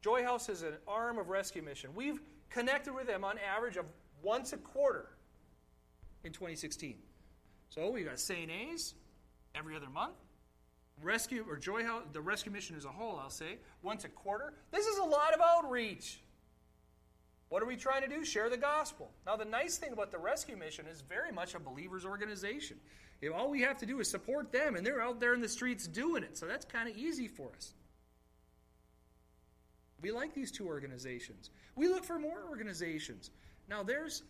Joy 0.00 0.22
House 0.22 0.48
is 0.48 0.62
an 0.62 0.74
arm 0.86 1.18
of 1.18 1.28
rescue 1.28 1.60
mission. 1.60 1.90
We've 1.92 2.20
connected 2.50 2.94
with 2.94 3.08
them 3.08 3.24
on 3.24 3.36
average 3.38 3.76
of 3.76 3.86
once 4.22 4.52
a 4.52 4.58
quarter 4.58 5.08
in 6.22 6.30
2016. 6.30 6.98
So 7.68 7.90
we 7.90 8.04
got 8.04 8.20
St. 8.20 8.48
A's 8.48 8.94
every 9.56 9.74
other 9.74 9.90
month. 9.90 10.14
Rescue 11.02 11.44
or 11.48 11.56
Joy 11.56 11.82
House, 11.82 12.04
the 12.12 12.20
rescue 12.20 12.52
mission 12.52 12.76
as 12.76 12.84
a 12.84 12.90
whole, 12.90 13.18
I'll 13.18 13.28
say, 13.28 13.58
once 13.82 14.04
a 14.04 14.08
quarter. 14.08 14.54
This 14.70 14.86
is 14.86 14.98
a 14.98 15.04
lot 15.04 15.34
of 15.34 15.40
outreach. 15.40 16.20
What 17.48 17.60
are 17.60 17.66
we 17.66 17.74
trying 17.74 18.02
to 18.02 18.08
do? 18.08 18.24
Share 18.24 18.48
the 18.48 18.56
gospel. 18.56 19.10
Now, 19.26 19.34
the 19.34 19.44
nice 19.44 19.78
thing 19.78 19.92
about 19.92 20.12
the 20.12 20.18
rescue 20.18 20.56
mission 20.56 20.86
is 20.86 21.00
very 21.00 21.32
much 21.32 21.56
a 21.56 21.58
believers' 21.58 22.04
organization. 22.04 22.76
All 23.30 23.50
we 23.50 23.60
have 23.60 23.78
to 23.78 23.86
do 23.86 24.00
is 24.00 24.10
support 24.10 24.50
them, 24.50 24.74
and 24.74 24.84
they're 24.84 25.00
out 25.00 25.20
there 25.20 25.34
in 25.34 25.40
the 25.40 25.48
streets 25.48 25.86
doing 25.86 26.24
it. 26.24 26.36
So 26.36 26.46
that's 26.46 26.64
kind 26.64 26.88
of 26.88 26.96
easy 26.96 27.28
for 27.28 27.50
us. 27.56 27.74
We 30.00 30.10
like 30.10 30.34
these 30.34 30.50
two 30.50 30.66
organizations. 30.66 31.50
We 31.76 31.88
look 31.88 32.04
for 32.04 32.18
more 32.18 32.42
organizations. 32.48 33.30
Now, 33.68 33.84
there's 33.84 34.24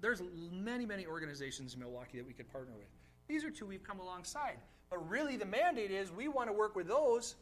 there's 0.00 0.22
many, 0.50 0.86
many 0.86 1.06
organizations 1.06 1.74
in 1.74 1.80
Milwaukee 1.80 2.18
that 2.18 2.26
we 2.26 2.32
could 2.32 2.50
partner 2.50 2.72
with. 2.76 2.88
These 3.28 3.44
are 3.44 3.50
two 3.50 3.66
we've 3.66 3.84
come 3.84 4.00
alongside. 4.00 4.56
But 4.88 5.08
really, 5.08 5.36
the 5.36 5.44
mandate 5.44 5.90
is 5.90 6.10
we 6.10 6.26
want 6.26 6.48
to 6.48 6.52
work 6.52 6.74
with 6.74 6.88
those 6.88 7.36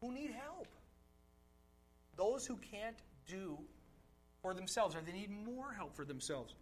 who 0.00 0.12
need 0.12 0.30
help. 0.30 0.68
Those 2.16 2.46
who 2.46 2.56
can't 2.56 2.96
do 3.26 3.58
for 4.40 4.54
themselves, 4.54 4.94
or 4.94 5.00
they 5.00 5.12
need 5.12 5.30
more 5.30 5.72
help 5.72 5.94
for 5.94 6.04
themselves. 6.04 6.54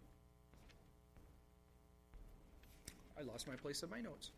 I 3.19 3.23
lost 3.23 3.47
my 3.47 3.55
place 3.55 3.83
of 3.83 3.91
my 3.91 4.01
notes. 4.01 4.31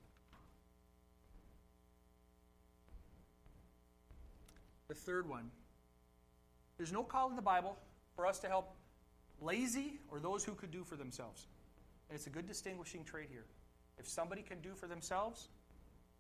The 4.87 4.95
third 4.95 5.27
one 5.27 5.49
there's 6.77 6.91
no 6.91 7.03
call 7.03 7.29
in 7.29 7.35
the 7.35 7.41
Bible 7.41 7.77
for 8.15 8.25
us 8.25 8.39
to 8.39 8.47
help 8.47 8.75
lazy 9.41 9.99
or 10.09 10.19
those 10.19 10.43
who 10.43 10.53
could 10.53 10.71
do 10.71 10.83
for 10.83 10.95
themselves. 10.95 11.47
And 12.09 12.15
it's 12.15 12.27
a 12.27 12.29
good 12.29 12.47
distinguishing 12.47 13.03
trait 13.03 13.29
here. 13.31 13.45
If 13.97 14.07
somebody 14.07 14.41
can 14.41 14.59
do 14.59 14.73
for 14.75 14.87
themselves, 14.87 15.49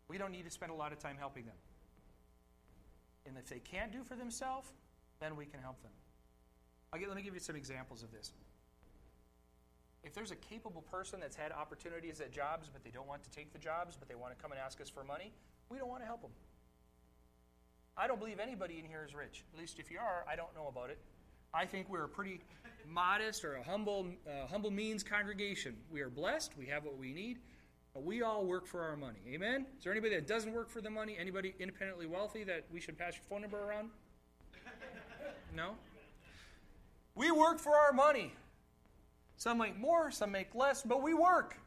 we 0.07 0.17
don't 0.17 0.31
need 0.31 0.45
to 0.45 0.51
spend 0.51 0.71
a 0.71 0.75
lot 0.75 0.91
of 0.91 0.99
time 0.99 1.17
helping 1.17 1.45
them. 1.45 1.55
And 3.25 3.37
if 3.37 3.47
they 3.47 3.59
can't 3.59 3.91
do 3.91 4.03
for 4.03 4.15
themselves, 4.15 4.69
then 5.19 5.35
we 5.35 5.45
can 5.45 5.59
help 5.59 5.81
them. 5.81 5.91
Get, 6.99 7.07
let 7.07 7.17
me 7.17 7.23
give 7.23 7.33
you 7.33 7.39
some 7.39 7.55
examples 7.55 8.03
of 8.03 8.11
this. 8.11 8.31
If 10.03 10.13
there's 10.13 10.31
a 10.31 10.35
capable 10.35 10.81
person 10.81 11.19
that's 11.19 11.35
had 11.35 11.51
opportunities 11.51 12.19
at 12.19 12.31
jobs, 12.31 12.69
but 12.71 12.83
they 12.83 12.89
don't 12.89 13.07
want 13.07 13.23
to 13.23 13.31
take 13.31 13.53
the 13.53 13.59
jobs, 13.59 13.95
but 13.97 14.09
they 14.09 14.15
want 14.15 14.35
to 14.35 14.41
come 14.41 14.51
and 14.51 14.59
ask 14.59 14.81
us 14.81 14.89
for 14.89 15.03
money, 15.03 15.31
we 15.69 15.77
don't 15.77 15.89
want 15.89 16.01
to 16.01 16.05
help 16.05 16.21
them. 16.21 16.31
I 17.95 18.07
don't 18.07 18.19
believe 18.19 18.39
anybody 18.39 18.79
in 18.79 18.85
here 18.85 19.05
is 19.07 19.15
rich. 19.15 19.43
At 19.53 19.59
least 19.59 19.79
if 19.79 19.89
you 19.89 19.99
are, 19.99 20.25
I 20.29 20.35
don't 20.35 20.53
know 20.55 20.67
about 20.67 20.89
it. 20.89 20.99
I 21.53 21.65
think 21.65 21.87
we're 21.89 22.05
a 22.05 22.09
pretty 22.09 22.41
modest 22.89 23.45
or 23.45 23.55
a 23.55 23.63
humble, 23.63 24.07
uh, 24.27 24.47
humble 24.47 24.71
means 24.71 25.03
congregation. 25.03 25.77
We 25.91 26.01
are 26.01 26.09
blessed. 26.09 26.57
We 26.57 26.65
have 26.65 26.83
what 26.83 26.97
we 26.97 27.13
need. 27.13 27.39
But 27.93 28.03
we 28.03 28.23
all 28.23 28.43
work 28.45 28.65
for 28.65 28.81
our 28.81 28.97
money. 28.97 29.19
Amen? 29.31 29.67
Is 29.77 29.83
there 29.83 29.93
anybody 29.93 30.15
that 30.15 30.27
doesn't 30.27 30.51
work 30.51 30.69
for 30.69 30.81
the 30.81 30.89
money? 30.89 31.15
Anybody 31.19 31.53
independently 31.59 32.07
wealthy 32.07 32.43
that 32.43 32.65
we 32.71 32.81
should 32.81 32.97
pass 32.97 33.13
your 33.13 33.23
phone 33.29 33.41
number 33.41 33.63
around? 33.63 33.89
No? 35.55 35.75
We 37.13 37.29
work 37.29 37.59
for 37.59 37.75
our 37.75 37.93
money. 37.93 38.33
Some 39.37 39.57
make 39.57 39.77
more, 39.77 40.11
some 40.11 40.31
make 40.31 40.55
less, 40.55 40.83
but 40.83 41.01
we 41.01 41.13
work. 41.13 41.57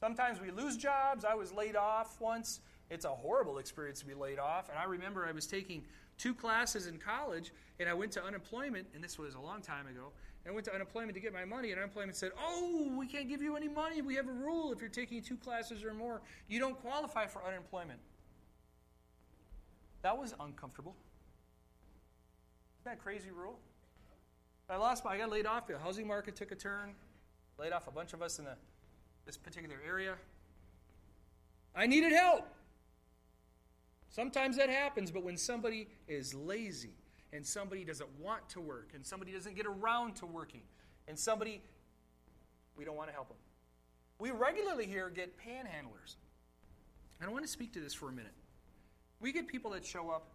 Sometimes 0.00 0.40
we 0.40 0.50
lose 0.50 0.76
jobs. 0.76 1.24
I 1.24 1.34
was 1.34 1.52
laid 1.52 1.76
off 1.76 2.20
once. 2.20 2.60
It's 2.90 3.04
a 3.04 3.10
horrible 3.10 3.58
experience 3.58 4.00
to 4.00 4.06
be 4.06 4.14
laid 4.14 4.38
off. 4.38 4.68
And 4.68 4.78
I 4.78 4.84
remember 4.84 5.26
I 5.26 5.32
was 5.32 5.46
taking 5.46 5.84
two 6.18 6.34
classes 6.34 6.86
in 6.86 6.98
college, 6.98 7.52
and 7.80 7.88
I 7.88 7.94
went 7.94 8.12
to 8.12 8.22
unemployment, 8.22 8.86
and 8.94 9.02
this 9.02 9.18
was 9.18 9.34
a 9.34 9.40
long 9.40 9.60
time 9.60 9.86
ago. 9.86 10.12
And 10.44 10.52
I 10.52 10.54
went 10.54 10.64
to 10.66 10.74
unemployment 10.74 11.14
to 11.14 11.20
get 11.20 11.32
my 11.32 11.44
money, 11.44 11.70
and 11.72 11.78
unemployment 11.78 12.16
said, 12.16 12.32
Oh, 12.38 12.92
we 12.96 13.06
can't 13.06 13.28
give 13.28 13.42
you 13.42 13.56
any 13.56 13.68
money. 13.68 14.02
We 14.02 14.14
have 14.14 14.28
a 14.28 14.32
rule. 14.32 14.72
If 14.72 14.80
you're 14.80 14.88
taking 14.88 15.22
two 15.22 15.36
classes 15.36 15.82
or 15.82 15.92
more, 15.92 16.22
you 16.48 16.60
don't 16.60 16.80
qualify 16.80 17.26
for 17.26 17.42
unemployment. 17.44 17.98
That 20.02 20.16
was 20.16 20.34
uncomfortable. 20.38 20.94
Isn't 22.80 22.92
that 22.92 23.00
a 23.00 23.02
crazy 23.02 23.30
rule? 23.30 23.58
I 24.68 24.76
lost 24.76 25.04
my, 25.04 25.12
I 25.12 25.18
got 25.18 25.30
laid 25.30 25.46
off. 25.46 25.66
The 25.66 25.78
housing 25.78 26.06
market 26.06 26.36
took 26.36 26.50
a 26.52 26.56
turn. 26.56 26.94
Laid 27.58 27.72
off 27.72 27.86
a 27.86 27.90
bunch 27.90 28.12
of 28.12 28.22
us 28.22 28.38
in 28.38 28.44
the, 28.44 28.56
this 29.24 29.36
particular 29.36 29.76
area. 29.86 30.14
I 31.74 31.86
needed 31.86 32.12
help. 32.12 32.48
Sometimes 34.10 34.56
that 34.56 34.70
happens, 34.70 35.10
but 35.10 35.22
when 35.22 35.36
somebody 35.36 35.88
is 36.08 36.34
lazy 36.34 36.94
and 37.32 37.44
somebody 37.46 37.84
doesn't 37.84 38.08
want 38.18 38.48
to 38.50 38.60
work 38.60 38.90
and 38.94 39.04
somebody 39.04 39.32
doesn't 39.32 39.54
get 39.54 39.66
around 39.66 40.16
to 40.16 40.26
working 40.26 40.62
and 41.06 41.18
somebody, 41.18 41.62
we 42.76 42.84
don't 42.84 42.96
want 42.96 43.08
to 43.08 43.14
help 43.14 43.28
them. 43.28 43.36
We 44.18 44.30
regularly 44.30 44.86
here 44.86 45.10
get 45.10 45.38
panhandlers. 45.38 46.16
And 47.20 47.28
I 47.28 47.32
want 47.32 47.44
to 47.44 47.50
speak 47.50 47.72
to 47.74 47.80
this 47.80 47.94
for 47.94 48.08
a 48.08 48.12
minute. 48.12 48.32
We 49.20 49.32
get 49.32 49.48
people 49.48 49.70
that 49.72 49.84
show 49.84 50.10
up 50.10 50.28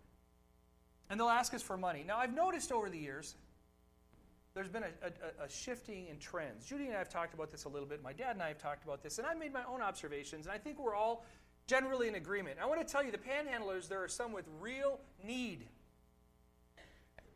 And 1.12 1.20
they'll 1.20 1.28
ask 1.28 1.54
us 1.54 1.62
for 1.62 1.76
money. 1.76 2.06
Now, 2.08 2.18
I've 2.18 2.34
noticed 2.34 2.72
over 2.72 2.90
the 2.90 2.98
years, 2.98 3.36
there's 4.54 4.70
been 4.70 4.84
a, 4.84 4.88
a, 5.42 5.46
a, 5.46 5.50
shifting 5.50 6.08
in 6.08 6.18
trends. 6.18 6.66
Judy 6.66 6.88
and 6.88 6.96
I 6.96 6.98
have 6.98 7.10
talked 7.10 7.34
about 7.34 7.52
this 7.52 7.64
a 7.64 7.70
little 7.70 7.88
bit. 7.88 8.04
My 8.04 8.12
dad 8.12 8.32
and 8.32 8.44
I 8.44 8.50
have 8.50 8.58
talked 8.58 8.84
about 8.84 9.02
this, 9.02 9.18
and 9.18 9.26
I've 9.26 9.40
made 9.40 9.54
my 9.54 9.64
own 9.64 9.82
observations, 9.82 10.46
and 10.46 10.54
I 10.54 10.58
think 10.58 10.78
we're 10.78 10.96
all 10.96 11.26
generally 11.68 12.10
in 12.10 12.16
agreement. 12.16 12.58
I 12.62 12.66
want 12.66 12.86
to 12.86 12.92
tell 12.92 13.04
you 13.04 13.12
the 13.12 13.18
panhandlers, 13.18 13.88
there 13.88 14.04
are 14.04 14.10
some 14.10 14.34
with 14.34 14.46
real 14.60 15.00
need. 15.26 15.68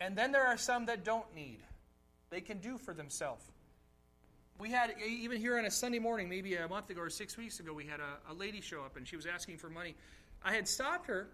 And 0.02 0.18
then 0.18 0.34
there 0.34 0.46
are 0.46 0.58
some 0.58 0.88
that 0.88 1.06
don't 1.06 1.34
need. 1.34 1.60
They 2.30 2.42
can 2.42 2.58
do 2.58 2.78
for 2.78 2.94
themselves. 2.94 3.46
We 4.60 4.70
had, 4.70 4.94
even 5.06 5.40
here 5.40 5.58
on 5.58 5.66
a 5.66 5.72
Sunday 5.72 6.00
morning, 6.00 6.28
maybe 6.28 6.56
a 6.56 6.68
month 6.68 6.90
ago 6.90 7.02
or 7.02 7.10
six 7.10 7.38
weeks 7.38 7.60
ago, 7.62 7.74
we 7.74 7.86
had 7.86 8.00
a, 8.00 8.32
a 8.32 8.34
lady 8.34 8.60
show 8.60 8.82
up 8.82 8.98
and 8.98 9.08
she 9.08 9.16
was 9.16 9.26
asking 9.26 9.58
for 9.58 9.70
money. 9.70 9.96
I 10.44 10.54
had 10.54 10.68
stopped 10.68 11.08
her 11.08 11.28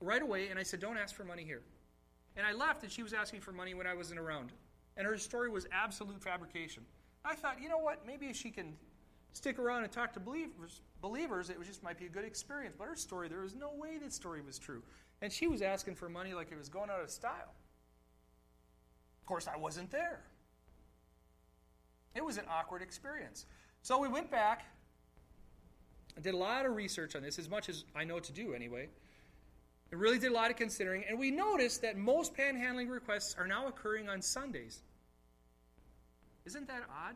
right 0.00 0.22
away 0.22 0.48
and 0.48 0.58
I 0.58 0.62
said, 0.64 0.80
Don't 0.80 0.98
ask 0.98 1.14
for 1.14 1.24
money 1.24 1.44
here. 1.44 1.62
And 2.36 2.46
I 2.46 2.52
left 2.52 2.82
and 2.82 2.90
she 2.90 3.02
was 3.02 3.12
asking 3.12 3.40
for 3.40 3.52
money 3.52 3.74
when 3.74 3.86
I 3.86 3.94
wasn't 3.94 4.20
around. 4.20 4.52
And 4.98 5.06
her 5.06 5.16
story 5.16 5.48
was 5.48 5.66
absolute 5.72 6.20
fabrication. 6.20 6.82
I 7.24 7.34
thought, 7.34 7.62
you 7.62 7.68
know 7.68 7.78
what? 7.78 8.06
Maybe 8.06 8.26
if 8.26 8.36
she 8.36 8.50
can 8.50 8.76
stick 9.32 9.58
around 9.58 9.84
and 9.84 9.92
talk 9.92 10.12
to 10.14 10.20
believers, 10.20 10.80
believers, 11.00 11.48
it 11.48 11.56
just 11.64 11.82
might 11.82 11.98
be 11.98 12.06
a 12.06 12.08
good 12.10 12.24
experience. 12.24 12.74
But 12.76 12.88
her 12.88 12.96
story, 12.96 13.28
there 13.28 13.40
was 13.40 13.54
no 13.54 13.70
way 13.74 13.98
that 13.98 14.12
story 14.12 14.42
was 14.42 14.58
true. 14.58 14.82
And 15.22 15.32
she 15.32 15.46
was 15.46 15.62
asking 15.62 15.94
for 15.94 16.08
money 16.08 16.34
like 16.34 16.50
it 16.52 16.58
was 16.58 16.68
going 16.68 16.90
out 16.90 17.00
of 17.00 17.10
style. 17.10 17.54
Of 19.22 19.26
course, 19.26 19.46
I 19.46 19.56
wasn't 19.56 19.90
there. 19.90 20.20
It 22.14 22.24
was 22.24 22.36
an 22.36 22.44
awkward 22.50 22.82
experience. 22.82 23.46
So 23.82 23.98
we 23.98 24.08
went 24.08 24.30
back 24.30 24.64
and 26.16 26.24
did 26.24 26.34
a 26.34 26.36
lot 26.36 26.66
of 26.66 26.74
research 26.74 27.14
on 27.14 27.22
this, 27.22 27.38
as 27.38 27.48
much 27.48 27.68
as 27.68 27.84
I 27.94 28.02
know 28.02 28.18
to 28.18 28.32
do 28.32 28.52
anyway. 28.52 28.88
And 29.92 30.00
really 30.00 30.18
did 30.18 30.32
a 30.32 30.34
lot 30.34 30.50
of 30.50 30.56
considering, 30.56 31.04
and 31.08 31.18
we 31.18 31.30
noticed 31.30 31.82
that 31.82 31.96
most 31.96 32.34
panhandling 32.34 32.90
requests 32.90 33.36
are 33.38 33.46
now 33.46 33.68
occurring 33.68 34.08
on 34.08 34.20
Sundays. 34.20 34.82
Isn't 36.48 36.68
that 36.68 36.84
odd? 36.88 37.14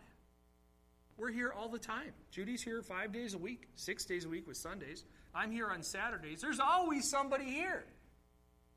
We're 1.17 1.31
here 1.31 1.55
all 1.57 1.71
the 1.71 1.79
time. 1.79 2.12
Judy's 2.31 2.62
here 2.62 2.83
five 2.83 3.15
days 3.15 3.33
a 3.33 3.39
week, 3.39 3.67
six 3.77 4.05
days 4.05 4.27
a 4.27 4.29
week 4.29 4.47
with 4.47 4.59
Sundays. 4.59 5.05
I'm 5.35 5.51
here 5.51 5.69
on 5.69 5.83
Saturdays. 5.83 6.43
There's 6.43 6.61
always 6.61 7.09
somebody 7.09 7.47
here. 7.47 7.83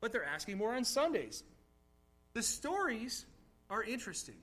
But 0.00 0.12
they're 0.12 0.24
asking 0.24 0.56
more 0.56 0.74
on 0.74 0.84
Sundays. 0.84 1.44
The 2.32 2.42
stories 2.42 3.26
are 3.68 3.82
interesting. 3.82 4.36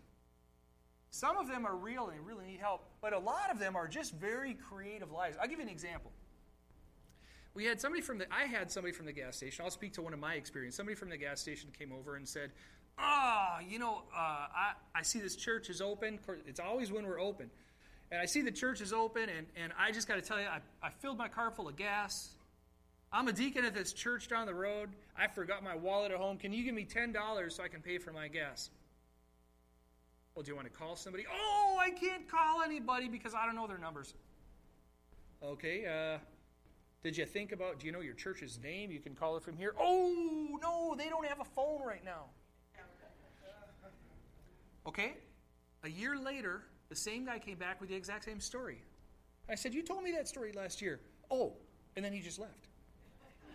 Some 1.09 1.35
of 1.35 1.47
them 1.47 1.65
are 1.65 1.75
real 1.75 2.09
and 2.09 2.23
really 2.27 2.45
need 2.45 2.59
help, 2.59 2.85
but 3.01 3.13
a 3.13 3.19
lot 3.19 3.49
of 3.51 3.57
them 3.57 3.75
are 3.75 3.87
just 3.87 4.13
very 4.13 4.53
creative 4.53 5.11
lies. 5.11 5.33
I'll 5.41 5.47
give 5.47 5.57
you 5.57 5.65
an 5.65 5.71
example. 5.71 6.11
We 7.55 7.65
had 7.65 7.81
somebody 7.81 8.03
from 8.03 8.19
the 8.19 8.31
I 8.31 8.43
had 8.43 8.71
somebody 8.71 8.93
from 8.93 9.07
the 9.07 9.13
gas 9.13 9.37
station. 9.37 9.65
I'll 9.65 9.71
speak 9.71 9.93
to 9.93 10.03
one 10.03 10.13
of 10.13 10.19
my 10.19 10.35
experience. 10.35 10.75
Somebody 10.75 10.95
from 10.95 11.09
the 11.09 11.17
gas 11.17 11.41
station 11.41 11.69
came 11.75 11.91
over 11.91 12.15
and 12.15 12.29
said, 12.29 12.51
"Ah, 12.97 13.57
oh, 13.57 13.65
you 13.67 13.79
know, 13.79 14.03
uh, 14.15 14.17
I 14.17 14.73
I 14.95 15.01
see 15.01 15.19
this 15.19 15.35
church 15.35 15.69
is 15.69 15.81
open. 15.81 16.19
It's 16.47 16.59
always 16.59 16.91
when 16.91 17.05
we're 17.05 17.19
open." 17.21 17.49
and 18.13 18.21
I 18.21 18.25
see 18.25 18.43
the 18.43 18.51
church 18.51 18.79
is 18.79 18.93
open, 18.93 19.27
and, 19.27 19.47
and 19.55 19.73
I 19.75 19.91
just 19.91 20.07
got 20.07 20.15
to 20.15 20.21
tell 20.21 20.39
you, 20.39 20.45
I, 20.45 20.59
I 20.83 20.91
filled 20.91 21.17
my 21.17 21.27
car 21.27 21.49
full 21.49 21.67
of 21.67 21.75
gas. 21.75 22.35
I'm 23.11 23.27
a 23.27 23.31
deacon 23.31 23.65
at 23.65 23.73
this 23.73 23.91
church 23.91 24.27
down 24.27 24.45
the 24.45 24.53
road. 24.53 24.89
I 25.17 25.25
forgot 25.25 25.63
my 25.63 25.75
wallet 25.75 26.11
at 26.11 26.19
home. 26.19 26.37
Can 26.37 26.53
you 26.53 26.63
give 26.63 26.75
me 26.75 26.85
$10 26.85 27.51
so 27.51 27.63
I 27.63 27.69
can 27.69 27.81
pay 27.81 27.97
for 27.97 28.11
my 28.11 28.27
gas? 28.27 28.69
Well, 30.35 30.43
do 30.43 30.51
you 30.51 30.55
want 30.55 30.67
to 30.67 30.73
call 30.73 30.95
somebody? 30.95 31.25
Oh, 31.31 31.79
I 31.81 31.89
can't 31.89 32.29
call 32.29 32.61
anybody 32.61 33.09
because 33.09 33.33
I 33.33 33.47
don't 33.47 33.55
know 33.55 33.65
their 33.65 33.79
numbers. 33.79 34.13
Okay, 35.43 35.85
uh, 35.87 36.19
did 37.03 37.17
you 37.17 37.25
think 37.25 37.51
about, 37.51 37.79
do 37.79 37.87
you 37.87 37.91
know 37.91 38.01
your 38.01 38.13
church's 38.13 38.59
name? 38.63 38.91
You 38.91 38.99
can 38.99 39.15
call 39.15 39.37
it 39.37 39.43
from 39.43 39.57
here. 39.57 39.73
Oh, 39.79 40.59
no, 40.61 40.93
they 40.95 41.09
don't 41.09 41.25
have 41.25 41.39
a 41.39 41.45
phone 41.45 41.81
right 41.83 42.05
now. 42.05 42.25
Okay, 44.85 45.13
a 45.83 45.89
year 45.89 46.17
later, 46.17 46.63
the 46.89 46.95
same 46.95 47.25
guy 47.25 47.39
came 47.39 47.57
back 47.57 47.79
with 47.79 47.89
the 47.89 47.95
exact 47.95 48.25
same 48.25 48.39
story. 48.39 48.81
I 49.49 49.55
said, 49.55 49.73
You 49.73 49.81
told 49.81 50.03
me 50.03 50.11
that 50.11 50.27
story 50.27 50.51
last 50.53 50.81
year. 50.81 50.99
Oh, 51.31 51.53
and 51.95 52.03
then 52.03 52.13
he 52.13 52.21
just 52.21 52.39
left. 52.39 52.67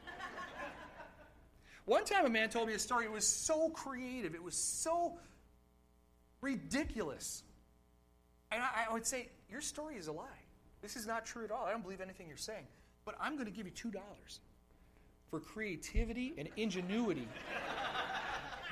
One 1.84 2.04
time 2.04 2.26
a 2.26 2.30
man 2.30 2.48
told 2.48 2.68
me 2.68 2.74
a 2.74 2.78
story. 2.78 3.04
It 3.04 3.12
was 3.12 3.26
so 3.26 3.70
creative, 3.70 4.34
it 4.34 4.42
was 4.42 4.54
so 4.54 5.18
ridiculous. 6.40 7.42
And 8.50 8.62
I, 8.62 8.86
I 8.88 8.92
would 8.92 9.06
say, 9.06 9.28
Your 9.50 9.60
story 9.60 9.96
is 9.96 10.08
a 10.08 10.12
lie. 10.12 10.24
This 10.80 10.96
is 10.96 11.06
not 11.06 11.26
true 11.26 11.44
at 11.44 11.50
all. 11.50 11.64
I 11.66 11.72
don't 11.72 11.82
believe 11.82 12.00
anything 12.00 12.28
you're 12.28 12.36
saying. 12.36 12.66
But 13.04 13.16
I'm 13.20 13.34
going 13.34 13.46
to 13.46 13.52
give 13.52 13.66
you 13.66 13.72
$2 13.72 13.94
for 15.30 15.40
creativity 15.40 16.34
and 16.38 16.48
ingenuity. 16.56 17.26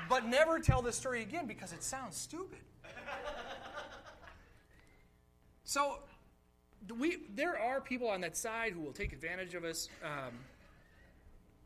but 0.09 0.25
never 0.25 0.59
tell 0.59 0.81
this 0.81 0.95
story 0.95 1.21
again 1.21 1.47
because 1.47 1.73
it 1.73 1.83
sounds 1.83 2.15
stupid. 2.15 2.59
So 5.67 5.99
we 6.97 7.17
there 7.35 7.59
are 7.59 7.81
people 7.81 8.07
on 8.07 8.21
that 8.21 8.37
side 8.37 8.71
who 8.71 8.79
will 8.79 8.93
take 8.93 9.11
advantage 9.11 9.53
of 9.53 9.65
us. 9.65 9.89
Um, 10.01 10.33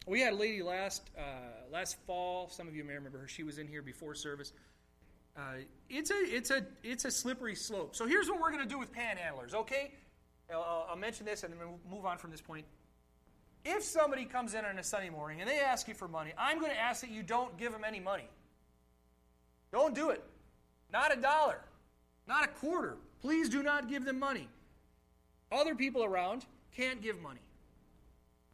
we 0.07 0.19
had 0.19 0.33
a 0.33 0.35
lady 0.35 0.63
last 0.63 1.03
uh, 1.15 1.21
last 1.71 1.97
fall. 2.07 2.49
Some 2.49 2.67
of 2.67 2.75
you 2.75 2.83
may 2.83 2.95
remember 2.95 3.19
her. 3.19 3.27
She 3.27 3.43
was 3.43 3.59
in 3.59 3.67
here 3.67 3.83
before 3.83 4.15
service. 4.15 4.53
Uh, 5.37 5.61
it's 5.87 6.09
a 6.09 6.15
it's 6.15 6.49
a 6.49 6.65
it's 6.83 7.05
a 7.05 7.11
slippery 7.11 7.53
slope. 7.53 7.95
So 7.95 8.07
here's 8.07 8.27
what 8.27 8.41
we're 8.41 8.51
going 8.51 8.63
to 8.63 8.69
do 8.69 8.79
with 8.79 8.91
panhandlers. 8.91 9.53
Okay, 9.53 9.91
I'll, 10.51 10.87
I'll 10.89 10.97
mention 10.97 11.25
this 11.25 11.43
and 11.43 11.53
then 11.53 11.59
we'll 11.59 11.79
move 11.89 12.05
on 12.05 12.17
from 12.17 12.31
this 12.31 12.41
point. 12.41 12.65
If 13.63 13.83
somebody 13.83 14.25
comes 14.25 14.53
in 14.53 14.65
on 14.65 14.79
a 14.79 14.83
Sunday 14.83 15.09
morning 15.09 15.41
and 15.41 15.49
they 15.49 15.59
ask 15.59 15.87
you 15.87 15.93
for 15.93 16.07
money, 16.07 16.33
I'm 16.37 16.59
going 16.59 16.71
to 16.71 16.79
ask 16.79 17.01
that 17.01 17.11
you 17.11 17.21
don't 17.21 17.55
give 17.57 17.71
them 17.71 17.83
any 17.85 17.99
money. 17.99 18.27
Don't 19.71 19.93
do 19.93 20.09
it. 20.09 20.23
Not 20.91 21.15
a 21.15 21.21
dollar. 21.21 21.59
Not 22.27 22.43
a 22.43 22.47
quarter. 22.47 22.97
Please 23.21 23.49
do 23.49 23.61
not 23.61 23.87
give 23.87 24.03
them 24.03 24.19
money. 24.19 24.47
Other 25.51 25.75
people 25.75 26.03
around 26.03 26.45
can't 26.75 27.01
give 27.01 27.21
money. 27.21 27.41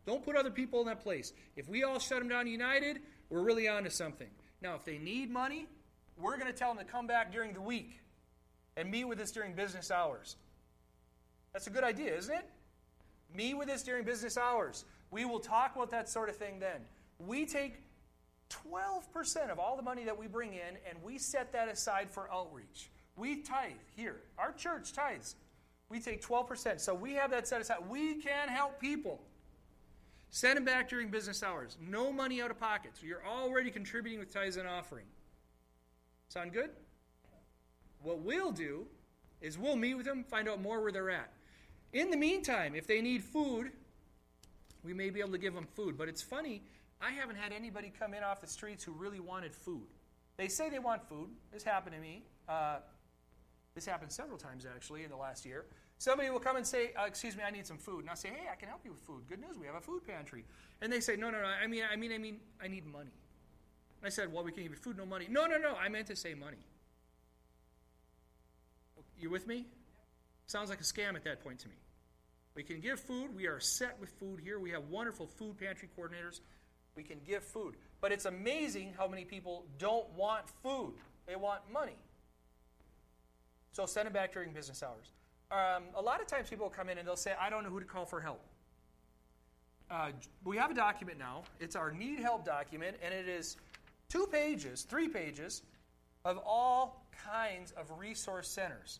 Don't 0.05 0.23
put 0.23 0.35
other 0.35 0.51
people 0.51 0.81
in 0.81 0.87
that 0.87 1.01
place. 1.01 1.33
If 1.55 1.67
we 1.67 1.83
all 1.83 1.99
shut 1.99 2.19
them 2.19 2.29
down 2.29 2.47
united, 2.47 2.99
we're 3.29 3.41
really 3.41 3.67
on 3.67 3.83
to 3.83 3.89
something. 3.89 4.29
Now, 4.61 4.75
if 4.75 4.85
they 4.85 4.97
need 4.97 5.29
money, 5.29 5.67
we're 6.17 6.37
going 6.37 6.51
to 6.51 6.57
tell 6.57 6.73
them 6.73 6.85
to 6.85 6.91
come 6.91 7.07
back 7.07 7.31
during 7.31 7.53
the 7.53 7.61
week 7.61 8.01
and 8.75 8.89
meet 8.89 9.05
with 9.05 9.19
us 9.19 9.31
during 9.31 9.53
business 9.53 9.91
hours. 9.91 10.37
That's 11.53 11.67
a 11.67 11.69
good 11.69 11.83
idea, 11.83 12.15
isn't 12.15 12.33
it? 12.33 12.49
Meet 13.35 13.55
with 13.55 13.69
us 13.69 13.83
during 13.83 14.05
business 14.05 14.37
hours. 14.37 14.85
We 15.11 15.25
will 15.25 15.39
talk 15.39 15.75
about 15.75 15.91
that 15.91 16.09
sort 16.09 16.29
of 16.29 16.35
thing 16.35 16.59
then. 16.59 16.81
We 17.19 17.45
take 17.45 17.81
12% 18.69 19.49
of 19.49 19.59
all 19.59 19.75
the 19.75 19.83
money 19.83 20.05
that 20.05 20.17
we 20.17 20.27
bring 20.27 20.53
in 20.53 20.77
and 20.87 21.01
we 21.03 21.17
set 21.17 21.51
that 21.53 21.67
aside 21.67 22.09
for 22.09 22.31
outreach. 22.31 22.89
We 23.15 23.41
tithe 23.41 23.71
here. 23.95 24.21
Our 24.37 24.53
church 24.53 24.93
tithes. 24.93 25.35
We 25.89 25.99
take 25.99 26.21
12%. 26.21 26.79
So 26.79 26.93
we 26.93 27.13
have 27.13 27.31
that 27.31 27.47
set 27.47 27.61
aside. 27.61 27.77
We 27.89 28.15
can 28.15 28.49
help 28.49 28.79
people. 28.79 29.21
Send 30.29 30.57
them 30.57 30.65
back 30.65 30.89
during 30.89 31.09
business 31.09 31.41
hours. 31.41 31.77
No 31.81 32.11
money 32.11 32.41
out 32.41 32.51
of 32.51 32.59
pocket. 32.59 32.91
So 32.99 33.07
you're 33.07 33.25
already 33.25 33.71
contributing 33.71 34.19
with 34.19 34.33
tithes 34.33 34.57
and 34.57 34.67
offering. 34.67 35.05
Sound 36.27 36.51
good? 36.51 36.69
What 38.03 38.19
we'll 38.19 38.51
do 38.51 38.85
is 39.41 39.57
we'll 39.57 39.75
meet 39.75 39.95
with 39.95 40.05
them, 40.05 40.23
find 40.23 40.49
out 40.49 40.61
more 40.61 40.81
where 40.81 40.91
they're 40.91 41.09
at. 41.09 41.31
In 41.93 42.11
the 42.11 42.17
meantime, 42.17 42.75
if 42.75 42.85
they 42.85 43.01
need 43.01 43.23
food, 43.23 43.71
we 44.87 44.93
may 44.93 45.09
be 45.09 45.19
able 45.19 45.33
to 45.33 45.37
give 45.37 45.53
them 45.53 45.67
food. 45.75 45.97
But 45.97 46.07
it's 46.07 46.21
funny, 46.21 46.63
I 47.01 47.11
haven't 47.11 47.35
had 47.35 47.51
anybody 47.51 47.91
come 47.99 48.13
in 48.13 48.23
off 48.23 48.39
the 48.39 48.47
streets 48.47 48.85
who 48.85 48.93
really 48.93 49.19
wanted 49.19 49.53
food. 49.53 49.85
They 50.37 50.47
say 50.47 50.69
they 50.69 50.79
want 50.79 51.03
food. 51.09 51.29
This 51.51 51.61
happened 51.63 51.93
to 51.95 52.01
me. 52.01 52.23
Uh, 52.47 52.77
this 53.75 53.85
happened 53.85 54.11
several 54.13 54.37
times 54.37 54.65
actually 54.65 55.03
in 55.03 55.09
the 55.09 55.17
last 55.17 55.45
year. 55.45 55.65
Somebody 55.97 56.29
will 56.29 56.39
come 56.39 56.55
and 56.55 56.65
say, 56.65 56.93
uh, 56.97 57.05
"Excuse 57.05 57.35
me, 57.35 57.43
I 57.43 57.51
need 57.51 57.67
some 57.67 57.77
food," 57.77 58.01
and 58.01 58.09
I'll 58.09 58.15
say, 58.15 58.29
"Hey, 58.29 58.47
I 58.51 58.55
can 58.55 58.69
help 58.69 58.81
you 58.85 58.91
with 58.91 59.01
food. 59.01 59.27
Good 59.27 59.41
news, 59.41 59.57
we 59.59 59.65
have 59.65 59.75
a 59.75 59.81
food 59.81 60.05
pantry." 60.07 60.45
And 60.81 60.93
they 60.93 61.01
say, 61.01 61.15
"No, 61.17 61.29
no, 61.29 61.41
no. 61.41 61.47
I 61.47 61.67
mean, 61.67 61.83
I 61.91 61.95
mean, 61.95 62.13
I 62.13 62.17
mean, 62.17 62.39
I 62.61 62.67
need 62.67 62.85
money." 62.85 63.11
And 63.99 64.05
I 64.05 64.09
said, 64.09 64.31
"Well, 64.31 64.43
we 64.43 64.51
can 64.51 64.63
give 64.63 64.71
you 64.71 64.77
food, 64.77 64.95
no 64.95 65.05
money." 65.05 65.27
No, 65.29 65.47
no, 65.47 65.57
no. 65.57 65.75
I 65.75 65.89
meant 65.89 66.07
to 66.07 66.15
say 66.15 66.33
money. 66.33 66.63
You 69.19 69.31
with 69.31 69.47
me? 69.47 69.65
Sounds 70.45 70.69
like 70.69 70.79
a 70.79 70.83
scam 70.83 71.15
at 71.15 71.23
that 71.23 71.43
point 71.43 71.59
to 71.59 71.67
me. 71.67 71.75
We 72.57 72.63
can 72.63 72.79
give 72.79 72.99
food. 72.99 73.35
We 73.35 73.45
are 73.45 73.59
set 73.59 73.99
with 73.99 74.09
food 74.09 74.39
here. 74.43 74.59
We 74.59 74.71
have 74.71 74.85
wonderful 74.89 75.27
food 75.27 75.59
pantry 75.59 75.89
coordinators. 75.95 76.39
We 76.95 77.03
can 77.03 77.19
give 77.23 77.43
food. 77.43 77.75
But 78.01 78.11
it's 78.11 78.25
amazing 78.25 78.95
how 78.97 79.07
many 79.07 79.25
people 79.25 79.65
don't 79.77 80.09
want 80.17 80.49
food. 80.63 80.95
They 81.27 81.35
want 81.35 81.61
money. 81.71 81.97
So 83.73 83.85
send 83.85 84.07
them 84.07 84.13
back 84.13 84.33
during 84.33 84.53
business 84.53 84.81
hours. 84.81 85.11
Um, 85.51 85.83
a 85.95 86.01
lot 86.01 86.19
of 86.19 86.25
times 86.25 86.49
people 86.49 86.65
will 86.65 86.71
come 86.71 86.89
in 86.89 86.97
and 86.97 87.07
they'll 87.07 87.15
say, 87.15 87.33
I 87.39 87.51
don't 87.51 87.63
know 87.63 87.69
who 87.69 87.79
to 87.79 87.85
call 87.85 88.05
for 88.05 88.19
help. 88.19 88.41
Uh, 89.91 90.09
we 90.43 90.57
have 90.57 90.71
a 90.71 90.73
document 90.73 91.19
now. 91.19 91.43
It's 91.59 91.75
our 91.75 91.91
need 91.91 92.19
help 92.19 92.43
document, 92.43 92.97
and 93.03 93.13
it 93.13 93.29
is 93.29 93.55
two 94.09 94.27
pages, 94.31 94.81
three 94.81 95.07
pages, 95.07 95.61
of 96.25 96.39
all 96.43 97.05
kinds 97.31 97.71
of 97.73 97.99
resource 97.99 98.49
centers. 98.49 98.99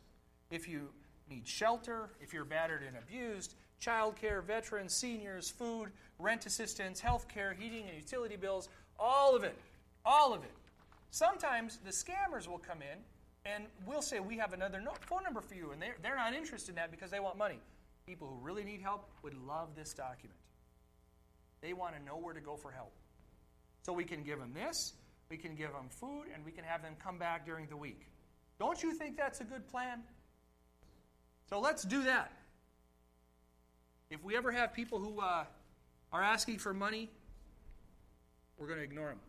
If 0.52 0.70
you 0.70 0.89
need 1.29 1.47
shelter, 1.47 2.09
if 2.21 2.33
you're 2.33 2.45
battered 2.45 2.83
and 2.83 2.97
abused, 2.97 3.55
childcare, 3.81 4.43
veterans, 4.43 4.95
seniors, 4.95 5.49
food, 5.49 5.91
rent 6.19 6.45
assistance, 6.45 6.99
health 6.99 7.27
care, 7.27 7.53
heating 7.53 7.87
and 7.87 7.95
utility 7.95 8.35
bills, 8.35 8.69
all 8.99 9.35
of 9.35 9.43
it. 9.43 9.55
All 10.05 10.33
of 10.33 10.43
it. 10.43 10.51
Sometimes 11.11 11.77
the 11.83 11.91
scammers 11.91 12.47
will 12.47 12.57
come 12.59 12.79
in 12.81 12.97
and 13.45 13.65
we'll 13.85 14.01
say, 14.01 14.19
We 14.19 14.37
have 14.37 14.53
another 14.53 14.81
no- 14.81 14.93
phone 15.01 15.23
number 15.23 15.41
for 15.41 15.55
you. 15.55 15.71
And 15.71 15.81
they're, 15.81 15.95
they're 16.01 16.15
not 16.15 16.33
interested 16.33 16.69
in 16.69 16.75
that 16.75 16.91
because 16.91 17.11
they 17.11 17.19
want 17.19 17.37
money. 17.37 17.59
People 18.05 18.27
who 18.27 18.45
really 18.45 18.63
need 18.63 18.81
help 18.81 19.09
would 19.23 19.33
love 19.47 19.69
this 19.75 19.93
document. 19.93 20.39
They 21.61 21.73
want 21.73 21.95
to 21.95 22.03
know 22.03 22.17
where 22.17 22.33
to 22.33 22.39
go 22.39 22.55
for 22.55 22.71
help. 22.71 22.93
So 23.83 23.93
we 23.93 24.03
can 24.03 24.23
give 24.23 24.39
them 24.39 24.53
this, 24.53 24.93
we 25.29 25.37
can 25.37 25.55
give 25.55 25.71
them 25.71 25.87
food, 25.89 26.25
and 26.33 26.43
we 26.45 26.51
can 26.51 26.63
have 26.63 26.81
them 26.81 26.93
come 27.01 27.17
back 27.17 27.45
during 27.45 27.67
the 27.67 27.77
week. 27.77 28.07
Don't 28.59 28.81
you 28.83 28.93
think 28.93 29.17
that's 29.17 29.39
a 29.41 29.43
good 29.43 29.67
plan? 29.67 30.03
So 31.49 31.60
let's 31.60 31.83
do 31.83 32.03
that. 32.03 32.31
If 34.10 34.23
we 34.23 34.36
ever 34.36 34.51
have 34.51 34.73
people 34.73 34.99
who 34.99 35.19
uh, 35.19 35.45
are 36.12 36.21
asking 36.21 36.60
for 36.60 36.73
money, 36.73 37.10
we're 38.57 38.67
going 38.67 38.79
to 38.79 38.83
ignore 38.83 39.10
them. 39.10 39.19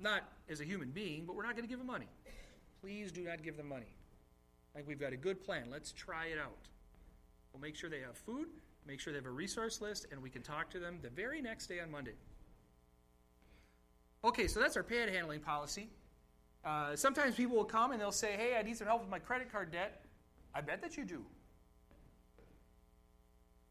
Not 0.00 0.22
as 0.48 0.60
a 0.60 0.64
human 0.64 0.90
being, 0.90 1.24
but 1.26 1.34
we're 1.34 1.44
not 1.44 1.54
going 1.54 1.64
to 1.64 1.68
give 1.68 1.78
them 1.78 1.86
money. 1.86 2.08
Please 2.80 3.10
do 3.10 3.22
not 3.22 3.42
give 3.42 3.56
them 3.56 3.68
money. 3.68 3.92
I 4.74 4.78
think 4.78 4.88
we've 4.88 5.00
got 5.00 5.12
a 5.12 5.16
good 5.16 5.42
plan. 5.42 5.68
Let's 5.70 5.92
try 5.92 6.26
it 6.26 6.38
out. 6.38 6.68
We'll 7.52 7.60
make 7.60 7.74
sure 7.74 7.90
they 7.90 8.00
have 8.00 8.16
food, 8.16 8.48
make 8.86 9.00
sure 9.00 9.12
they 9.12 9.18
have 9.18 9.26
a 9.26 9.30
resource 9.30 9.80
list, 9.80 10.06
and 10.12 10.22
we 10.22 10.30
can 10.30 10.42
talk 10.42 10.70
to 10.70 10.78
them 10.78 10.98
the 11.02 11.10
very 11.10 11.40
next 11.40 11.66
day 11.66 11.80
on 11.80 11.90
Monday. 11.90 12.14
Okay, 14.24 14.46
so 14.46 14.60
that's 14.60 14.76
our 14.76 14.82
panhandling 14.82 15.42
policy. 15.42 15.88
Uh, 16.64 16.94
sometimes 16.94 17.34
people 17.34 17.56
will 17.56 17.64
come 17.64 17.92
and 17.92 18.00
they'll 18.00 18.12
say, 18.12 18.32
Hey, 18.32 18.56
I 18.58 18.62
need 18.62 18.76
some 18.76 18.86
help 18.86 19.00
with 19.00 19.10
my 19.10 19.18
credit 19.18 19.50
card 19.50 19.72
debt. 19.72 20.04
I 20.54 20.60
bet 20.60 20.82
that 20.82 20.96
you 20.96 21.04
do. 21.04 21.24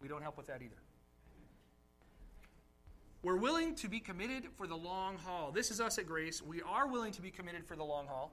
We 0.01 0.07
don't 0.07 0.21
help 0.21 0.37
with 0.37 0.47
that 0.47 0.61
either. 0.61 0.75
We're 3.23 3.37
willing 3.37 3.75
to 3.75 3.89
be 3.89 3.99
committed 3.99 4.45
for 4.57 4.67
the 4.67 4.77
long 4.77 5.17
haul. 5.17 5.51
This 5.51 5.71
is 5.71 5.81
us 5.81 5.97
at 5.97 6.05
Grace. 6.05 6.41
We 6.41 6.61
are 6.61 6.87
willing 6.87 7.11
to 7.13 7.21
be 7.21 7.31
committed 7.31 7.65
for 7.65 7.75
the 7.75 7.83
long 7.83 8.07
haul. 8.07 8.31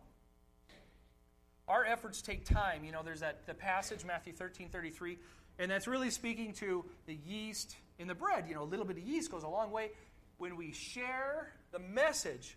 Our 1.67 1.85
efforts 1.85 2.21
take 2.21 2.45
time. 2.45 2.85
You 2.85 2.93
know, 2.93 3.03
there's 3.03 3.21
that 3.21 3.47
the 3.47 3.55
passage, 3.55 4.05
Matthew 4.05 4.35
13, 4.35 4.69
33, 4.69 5.19
and 5.59 5.71
that's 5.71 5.87
really 5.87 6.11
speaking 6.11 6.53
to 6.55 6.85
the 7.07 7.19
yeast 7.27 7.77
in 7.99 8.07
the 8.07 8.15
bread. 8.15 8.45
You 8.47 8.55
know, 8.55 8.63
a 8.63 8.65
little 8.65 8.85
bit 8.85 8.99
of 8.99 9.03
yeast 9.03 9.31
goes 9.31 9.43
a 9.43 9.49
long 9.49 9.71
way. 9.71 9.91
When 10.37 10.57
we 10.57 10.73
share 10.73 11.49
the 11.73 11.79
message, 11.79 12.57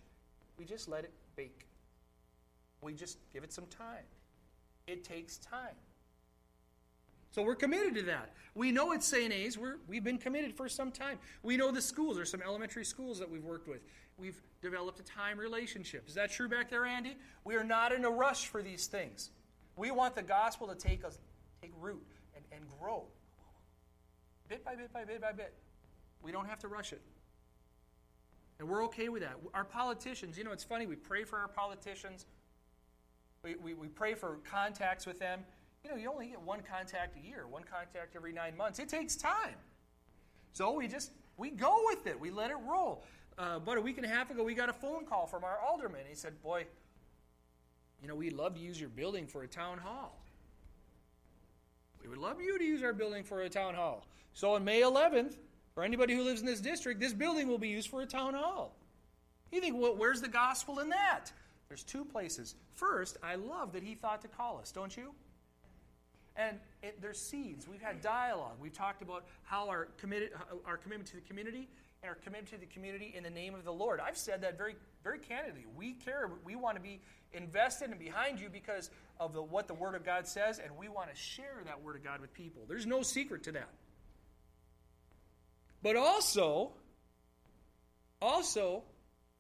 we 0.58 0.66
just 0.66 0.90
let 0.90 1.06
it 1.06 1.14
bake. 1.36 1.66
We 2.82 2.94
just 2.94 3.18
give 3.32 3.44
it 3.44 3.54
some 3.54 3.66
time. 3.68 4.04
It 4.88 5.04
takes 5.04 5.38
time. 5.38 5.76
So 7.32 7.44
we're 7.44 7.56
committed 7.56 7.94
to 7.96 8.04
that. 8.04 8.34
We 8.56 8.72
know 8.72 8.94
it's 8.94 9.06
St. 9.06 9.32
A's. 9.32 9.58
We're, 9.58 9.76
we've 9.88 10.04
been 10.04 10.18
committed 10.18 10.56
for 10.56 10.68
some 10.68 10.92
time. 10.92 11.20
We 11.44 11.58
know 11.58 11.72
the 11.72 11.82
schools. 11.82 12.16
There's 12.16 12.32
some 12.32 12.42
elementary 12.42 12.86
schools 12.86 13.20
that 13.20 13.30
we've 13.30 13.44
worked 13.44 13.68
with. 13.68 13.82
We've 14.18 14.42
developed 14.62 15.00
a 15.00 15.04
time 15.04 15.38
relationship. 15.38 16.08
Is 16.08 16.16
that 16.16 16.32
true 16.32 16.50
back 16.50 16.70
there, 16.70 16.86
Andy? 16.86 17.16
We 17.44 17.56
are 17.56 17.64
not 17.64 17.92
in 17.92 18.06
a 18.06 18.10
rush 18.10 18.48
for 18.48 18.64
these 18.64 18.88
things. 18.88 19.30
We 19.76 19.92
want 19.92 20.16
the 20.16 20.24
gospel 20.24 20.68
to 20.68 20.76
take 20.76 21.06
us, 21.06 21.20
take 21.62 21.74
root 21.80 22.04
and, 22.36 22.44
and 22.52 22.62
grow. 22.80 23.04
Bit 24.50 24.66
by 24.66 24.76
bit 24.76 24.92
by 24.92 25.04
bit 25.06 25.22
by 25.22 25.34
bit. 25.34 25.54
We 26.24 26.32
don't 26.32 26.48
have 26.48 26.60
to 26.60 26.68
rush 26.68 26.94
it. 26.94 27.02
And 28.60 28.68
we're 28.68 28.84
okay 28.86 29.10
with 29.10 29.22
that. 29.22 29.36
Our 29.54 29.66
politicians, 29.66 30.38
you 30.38 30.44
know, 30.44 30.52
it's 30.52 30.64
funny, 30.64 30.88
we 30.88 30.96
pray 30.96 31.24
for 31.24 31.38
our 31.38 31.48
politicians. 31.48 32.26
We, 33.44 33.56
we, 33.56 33.74
we 33.74 33.88
pray 33.88 34.14
for 34.14 34.40
contacts 34.50 35.06
with 35.06 35.20
them. 35.20 35.42
You 35.84 35.92
know, 35.92 35.98
you 35.98 36.12
only 36.12 36.28
get 36.28 36.42
one 36.42 36.60
contact 36.62 37.18
a 37.18 37.26
year, 37.26 37.46
one 37.48 37.64
contact 37.64 38.16
every 38.16 38.34
nine 38.34 38.58
months. 38.58 38.80
It 38.80 38.90
takes 38.90 39.16
time. 39.16 39.56
So 40.54 40.74
we 40.74 40.88
just, 40.88 41.12
we 41.38 41.52
go 41.52 41.82
with 41.86 42.08
it. 42.08 42.20
We 42.20 42.32
let 42.32 42.52
it 42.52 42.58
roll. 42.68 43.04
Uh, 43.38 43.58
about 43.58 43.78
a 43.78 43.82
week 43.82 43.98
and 43.98 44.06
a 44.06 44.10
half 44.10 44.32
ago, 44.32 44.44
we 44.44 44.56
got 44.56 44.70
a 44.70 44.74
phone 44.74 45.06
call 45.06 45.28
from 45.28 45.44
our 45.44 45.60
alderman. 45.60 46.02
He 46.10 46.16
said, 46.16 46.42
boy, 46.42 46.66
you 48.02 48.08
know, 48.08 48.16
we'd 48.16 48.34
love 48.34 48.56
to 48.56 48.60
use 48.60 48.80
your 48.80 48.90
building 48.90 49.28
for 49.28 49.44
a 49.44 49.48
town 49.48 49.78
hall. 49.78 50.20
We 52.02 52.10
would 52.10 52.18
love 52.18 52.42
you 52.42 52.58
to 52.58 52.64
use 52.64 52.84
our 52.84 52.94
building 52.94 53.24
for 53.24 53.42
a 53.42 53.50
town 53.50 53.76
hall. 53.76 54.08
So 54.34 54.54
on 54.54 54.64
May 54.64 54.82
11th, 54.82 55.36
for 55.74 55.84
anybody 55.84 56.16
who 56.16 56.24
lives 56.24 56.42
in 56.42 56.48
this 56.48 56.60
district, 56.60 57.00
this 57.00 57.14
building 57.14 57.48
will 57.48 57.58
be 57.58 57.70
used 57.70 57.90
for 57.90 58.02
a 58.02 58.06
town 58.06 58.34
hall. 58.34 58.76
You 59.52 59.62
think, 59.62 59.80
well, 59.80 59.96
where's 59.96 60.22
the 60.22 60.28
gospel 60.28 60.80
in 60.80 60.90
that? 60.90 61.32
There's 61.68 61.84
two 61.84 62.06
places. 62.06 62.56
First, 62.74 63.18
I 63.22 63.36
love 63.36 63.74
that 63.74 63.84
he 63.84 63.96
thought 63.96 64.22
to 64.22 64.28
call 64.28 64.60
us, 64.60 64.72
don't 64.72 64.96
you? 64.96 65.14
And 66.36 66.60
it, 66.84 67.02
there's 67.02 67.20
seeds. 67.20 67.68
We've 67.68 67.82
had 67.82 68.02
dialogue. 68.02 68.56
We've 68.62 68.74
talked 68.74 69.02
about 69.02 69.26
how 69.44 69.70
our, 69.70 69.88
committed, 69.98 70.30
our 70.66 70.78
commitment 70.78 71.10
to 71.10 71.16
the 71.16 71.22
community 71.22 71.68
and 72.04 72.10
our 72.10 72.16
commitment 72.16 72.50
to 72.50 72.58
the 72.58 72.68
community 72.68 73.14
in 73.18 73.24
the 73.24 73.30
name 73.30 73.56
of 73.56 73.66
the 73.66 73.74
Lord. 73.74 74.00
I've 74.00 74.18
said 74.18 74.42
that 74.42 74.58
very, 74.58 74.76
very 75.04 75.18
candidly. 75.18 75.66
We 75.76 75.94
care. 75.94 76.30
We 76.46 76.56
want 76.56 76.76
to 76.76 76.82
be 76.82 77.02
invested 77.34 77.90
and 77.90 78.00
behind 78.00 78.40
you 78.40 78.50
because 78.50 78.92
of 79.20 79.34
the, 79.34 79.42
what 79.42 79.68
the 79.68 79.74
Word 79.74 79.96
of 79.96 80.06
God 80.06 80.28
says, 80.28 80.60
and 80.60 80.78
we 80.78 80.88
want 80.90 81.10
to 81.10 81.16
share 81.16 81.64
that 81.66 81.82
Word 81.82 81.96
of 81.96 82.04
God 82.04 82.22
with 82.22 82.34
people. 82.34 82.62
There's 82.68 82.86
no 82.86 83.02
secret 83.02 83.44
to 83.44 83.52
that. 83.54 83.70
But 85.82 85.96
also, 85.96 86.72
also, 88.22 88.84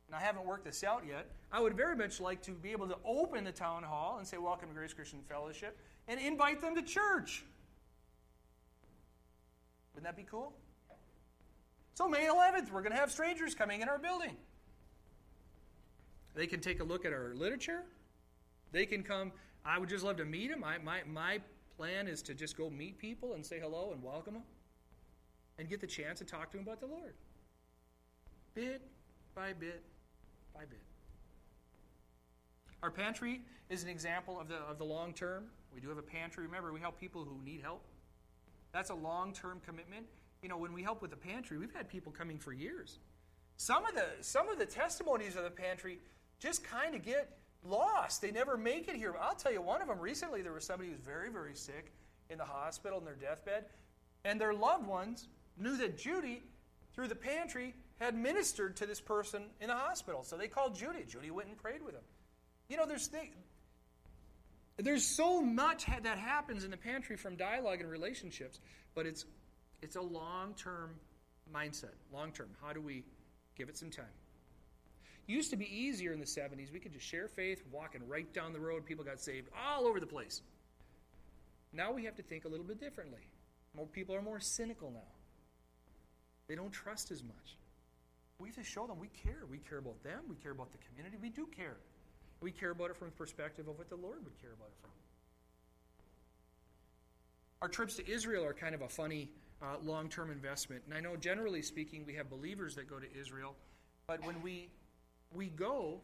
and 0.07 0.15
I 0.15 0.19
haven't 0.19 0.45
worked 0.45 0.65
this 0.65 0.83
out 0.83 1.03
yet, 1.07 1.29
I 1.51 1.59
would 1.59 1.75
very 1.75 1.95
much 1.95 2.19
like 2.19 2.41
to 2.43 2.51
be 2.51 2.71
able 2.71 2.87
to 2.87 2.97
open 3.05 3.43
the 3.43 3.51
town 3.51 3.83
hall 3.83 4.15
and 4.17 4.27
say, 4.27 4.37
Welcome 4.37 4.69
to 4.69 4.73
Grace 4.73 4.93
Christian 4.93 5.19
Fellowship, 5.27 5.77
and 6.07 6.19
invite 6.19 6.61
them 6.61 6.75
to 6.75 6.81
church. 6.81 7.43
Wouldn't 9.93 10.05
that 10.05 10.15
be 10.15 10.27
cool? 10.29 10.53
So, 11.93 12.07
May 12.07 12.27
11th, 12.27 12.71
we're 12.71 12.81
going 12.81 12.91
to 12.91 12.97
have 12.97 13.11
strangers 13.11 13.55
coming 13.55 13.81
in 13.81 13.89
our 13.89 13.97
building. 13.97 14.35
They 16.35 16.47
can 16.47 16.59
take 16.59 16.79
a 16.79 16.83
look 16.83 17.03
at 17.03 17.11
our 17.11 17.33
literature. 17.33 17.83
They 18.71 18.85
can 18.85 19.01
come. 19.03 19.31
I 19.65 19.79
would 19.79 19.89
just 19.89 20.05
love 20.05 20.17
to 20.17 20.25
meet 20.25 20.51
them. 20.51 20.59
My, 20.59 20.77
my 21.05 21.41
plan 21.75 22.07
is 22.07 22.21
to 22.23 22.33
just 22.33 22.55
go 22.55 22.69
meet 22.69 22.97
people 22.99 23.33
and 23.33 23.45
say 23.45 23.59
hello 23.59 23.91
and 23.91 24.03
welcome 24.03 24.35
them 24.35 24.43
and 25.57 25.67
get 25.67 25.81
the 25.81 25.87
chance 25.87 26.19
to 26.19 26.25
talk 26.25 26.51
to 26.51 26.57
them 26.57 26.65
about 26.65 26.79
the 26.79 26.85
Lord. 26.85 27.15
Bit 28.53 28.81
by 29.35 29.53
bit 29.53 29.83
by 30.57 30.65
bit. 30.65 30.81
Our 32.81 32.89
pantry 32.89 33.41
is 33.69 33.83
an 33.83 33.89
example 33.89 34.39
of 34.39 34.47
the, 34.47 34.55
of 34.55 34.79
the 34.79 34.85
long 34.85 35.13
term. 35.13 35.45
We 35.73 35.81
do 35.81 35.89
have 35.89 35.99
a 35.99 36.03
pantry. 36.03 36.45
Remember, 36.45 36.73
we 36.73 36.79
help 36.79 36.99
people 36.99 37.23
who 37.23 37.39
need 37.43 37.61
help. 37.61 37.83
That's 38.71 38.89
a 38.89 38.95
long 38.95 39.33
term 39.33 39.61
commitment. 39.65 40.07
You 40.41 40.49
know, 40.49 40.57
when 40.57 40.73
we 40.73 40.81
help 40.81 41.01
with 41.01 41.11
the 41.11 41.17
pantry, 41.17 41.59
we've 41.59 41.73
had 41.73 41.87
people 41.87 42.11
coming 42.11 42.39
for 42.39 42.53
years. 42.53 42.97
Some 43.57 43.85
of 43.85 43.93
the, 43.93 44.05
some 44.21 44.49
of 44.49 44.57
the 44.57 44.65
testimonies 44.65 45.35
of 45.35 45.43
the 45.43 45.51
pantry 45.51 45.99
just 46.39 46.63
kind 46.63 46.95
of 46.95 47.03
get 47.03 47.37
lost. 47.63 48.21
They 48.21 48.31
never 48.31 48.57
make 48.57 48.87
it 48.87 48.95
here. 48.95 49.13
I'll 49.21 49.35
tell 49.35 49.51
you, 49.51 49.61
one 49.61 49.81
of 49.81 49.87
them 49.87 49.99
recently, 49.99 50.41
there 50.41 50.53
was 50.53 50.63
somebody 50.63 50.89
who 50.89 50.95
was 50.95 51.03
very, 51.03 51.29
very 51.29 51.55
sick 51.55 51.91
in 52.31 52.37
the 52.39 52.45
hospital 52.45 52.97
in 52.97 53.05
their 53.05 53.15
deathbed, 53.15 53.65
and 54.25 54.41
their 54.41 54.53
loved 54.53 54.87
ones 54.87 55.27
knew 55.57 55.77
that 55.77 55.97
Judy, 55.97 56.43
through 56.93 57.07
the 57.07 57.15
pantry, 57.15 57.73
had 57.99 58.15
ministered 58.15 58.75
to 58.77 58.85
this 58.85 59.01
person 59.01 59.43
in 59.59 59.67
the 59.67 59.75
hospital. 59.75 60.23
So 60.23 60.37
they 60.37 60.47
called 60.47 60.75
Judy. 60.75 61.03
Judy 61.07 61.31
went 61.31 61.49
and 61.49 61.57
prayed 61.57 61.83
with 61.83 61.95
him. 61.95 62.03
You 62.69 62.77
know, 62.77 62.85
there's 62.85 63.07
th- 63.07 63.31
there's 64.77 65.05
so 65.05 65.41
much 65.41 65.85
that 65.85 66.17
happens 66.17 66.63
in 66.63 66.71
the 66.71 66.77
pantry 66.77 67.15
from 67.15 67.35
dialogue 67.35 67.81
and 67.81 67.89
relationships, 67.89 68.59
but 68.93 69.05
it's 69.05 69.25
it's 69.81 69.95
a 69.95 70.01
long-term 70.01 70.95
mindset. 71.53 71.93
Long-term. 72.11 72.49
How 72.61 72.73
do 72.73 72.81
we 72.81 73.03
give 73.55 73.69
it 73.69 73.77
some 73.77 73.89
time? 73.89 74.05
Used 75.27 75.49
to 75.51 75.57
be 75.57 75.65
easier 75.65 76.13
in 76.13 76.19
the 76.19 76.25
70s. 76.25 76.71
We 76.71 76.79
could 76.79 76.93
just 76.93 77.05
share 77.05 77.27
faith, 77.27 77.61
walking 77.71 78.01
right 78.07 78.31
down 78.33 78.53
the 78.53 78.59
road. 78.59 78.85
People 78.85 79.03
got 79.03 79.19
saved 79.19 79.49
all 79.67 79.85
over 79.85 79.99
the 79.99 80.07
place. 80.07 80.41
Now 81.73 81.91
we 81.91 82.05
have 82.05 82.15
to 82.15 82.23
think 82.23 82.45
a 82.45 82.47
little 82.47 82.65
bit 82.65 82.79
differently. 82.79 83.27
More 83.75 83.85
people 83.85 84.15
are 84.15 84.21
more 84.21 84.39
cynical 84.39 84.89
now. 84.89 85.11
They 86.47 86.55
don't 86.55 86.71
trust 86.71 87.11
as 87.11 87.23
much. 87.23 87.57
We 88.39 88.51
to 88.51 88.63
show 88.63 88.85
them 88.85 88.99
we 88.99 89.07
care. 89.07 89.45
We 89.49 89.57
care 89.57 89.79
about 89.79 90.03
them. 90.03 90.19
We 90.29 90.35
care 90.35 90.51
about 90.51 90.71
the 90.71 90.77
community. 90.77 91.17
We 91.21 91.29
do 91.29 91.47
care. 91.47 91.77
We 92.39 92.51
care 92.51 92.71
about 92.71 92.91
it 92.91 92.97
from 92.97 93.07
the 93.07 93.15
perspective 93.15 93.67
of 93.67 93.77
what 93.77 93.89
the 93.89 93.95
Lord 93.95 94.23
would 94.23 94.39
care 94.39 94.53
about 94.53 94.67
it 94.67 94.77
from. 94.81 94.91
Our 97.63 97.67
trips 97.67 97.95
to 97.95 98.07
Israel 98.09 98.45
are 98.45 98.53
kind 98.53 98.75
of 98.75 98.81
a 98.81 98.89
funny 98.89 99.31
uh, 99.61 99.77
long 99.83 100.07
term 100.07 100.29
investment. 100.29 100.83
And 100.85 100.93
I 100.93 100.99
know, 100.99 101.15
generally 101.15 101.63
speaking, 101.63 102.03
we 102.05 102.13
have 102.13 102.29
believers 102.29 102.75
that 102.75 102.87
go 102.87 102.99
to 102.99 103.07
Israel, 103.19 103.55
but 104.07 104.23
when 104.23 104.39
we, 104.43 104.69
we 105.33 105.47
go, 105.47 105.99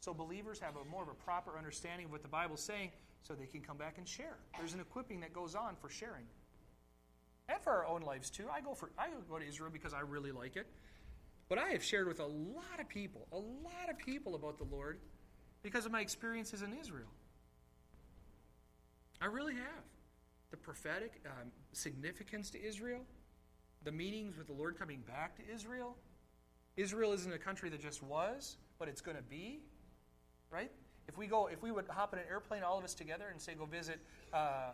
so 0.00 0.14
believers 0.14 0.58
have 0.60 0.76
a 0.76 0.84
more 0.90 1.02
of 1.02 1.10
a 1.10 1.14
proper 1.14 1.58
understanding 1.58 2.06
of 2.06 2.12
what 2.12 2.22
the 2.22 2.28
Bible's 2.28 2.62
saying, 2.62 2.90
so 3.22 3.34
they 3.34 3.44
can 3.44 3.60
come 3.60 3.76
back 3.76 3.98
and 3.98 4.08
share. 4.08 4.36
There's 4.56 4.72
an 4.72 4.80
equipping 4.80 5.20
that 5.20 5.34
goes 5.34 5.54
on 5.54 5.76
for 5.78 5.90
sharing. 5.90 6.24
And 7.50 7.60
for 7.60 7.72
our 7.72 7.86
own 7.86 8.00
lives 8.00 8.30
too. 8.30 8.46
I 8.50 8.62
go 8.62 8.72
for 8.72 8.90
I 8.98 9.08
go 9.28 9.38
to 9.38 9.46
Israel 9.46 9.70
because 9.70 9.92
I 9.92 10.00
really 10.00 10.32
like 10.32 10.56
it. 10.56 10.66
But 11.50 11.58
I 11.58 11.70
have 11.70 11.82
shared 11.82 12.06
with 12.06 12.20
a 12.20 12.26
lot 12.26 12.78
of 12.78 12.88
people, 12.88 13.26
a 13.32 13.36
lot 13.36 13.90
of 13.90 13.98
people 13.98 14.36
about 14.36 14.56
the 14.56 14.64
Lord 14.64 15.00
because 15.64 15.84
of 15.84 15.90
my 15.90 16.00
experiences 16.00 16.62
in 16.62 16.72
Israel. 16.72 17.10
I 19.20 19.26
really 19.26 19.54
have. 19.54 19.84
The 20.52 20.56
prophetic 20.56 21.20
um, 21.26 21.50
significance 21.72 22.50
to 22.50 22.64
Israel, 22.64 23.00
the 23.84 23.92
meetings 23.92 24.36
with 24.36 24.46
the 24.46 24.52
Lord 24.52 24.78
coming 24.78 25.02
back 25.06 25.36
to 25.36 25.42
Israel, 25.52 25.96
Israel 26.76 27.12
isn't 27.12 27.32
a 27.32 27.38
country 27.38 27.68
that 27.70 27.80
just 27.80 28.02
was, 28.02 28.56
but 28.78 28.88
it's 28.88 29.00
going 29.00 29.16
to 29.16 29.22
be, 29.22 29.60
right? 30.50 30.70
If 31.08 31.18
we 31.18 31.26
go, 31.26 31.48
if 31.48 31.62
we 31.62 31.72
would 31.72 31.86
hop 31.88 32.12
in 32.12 32.20
an 32.20 32.24
airplane, 32.28 32.62
all 32.62 32.78
of 32.78 32.84
us 32.84 32.94
together, 32.94 33.26
and 33.30 33.40
say 33.40 33.54
go 33.54 33.64
visit 33.64 34.00
uh, 34.32 34.70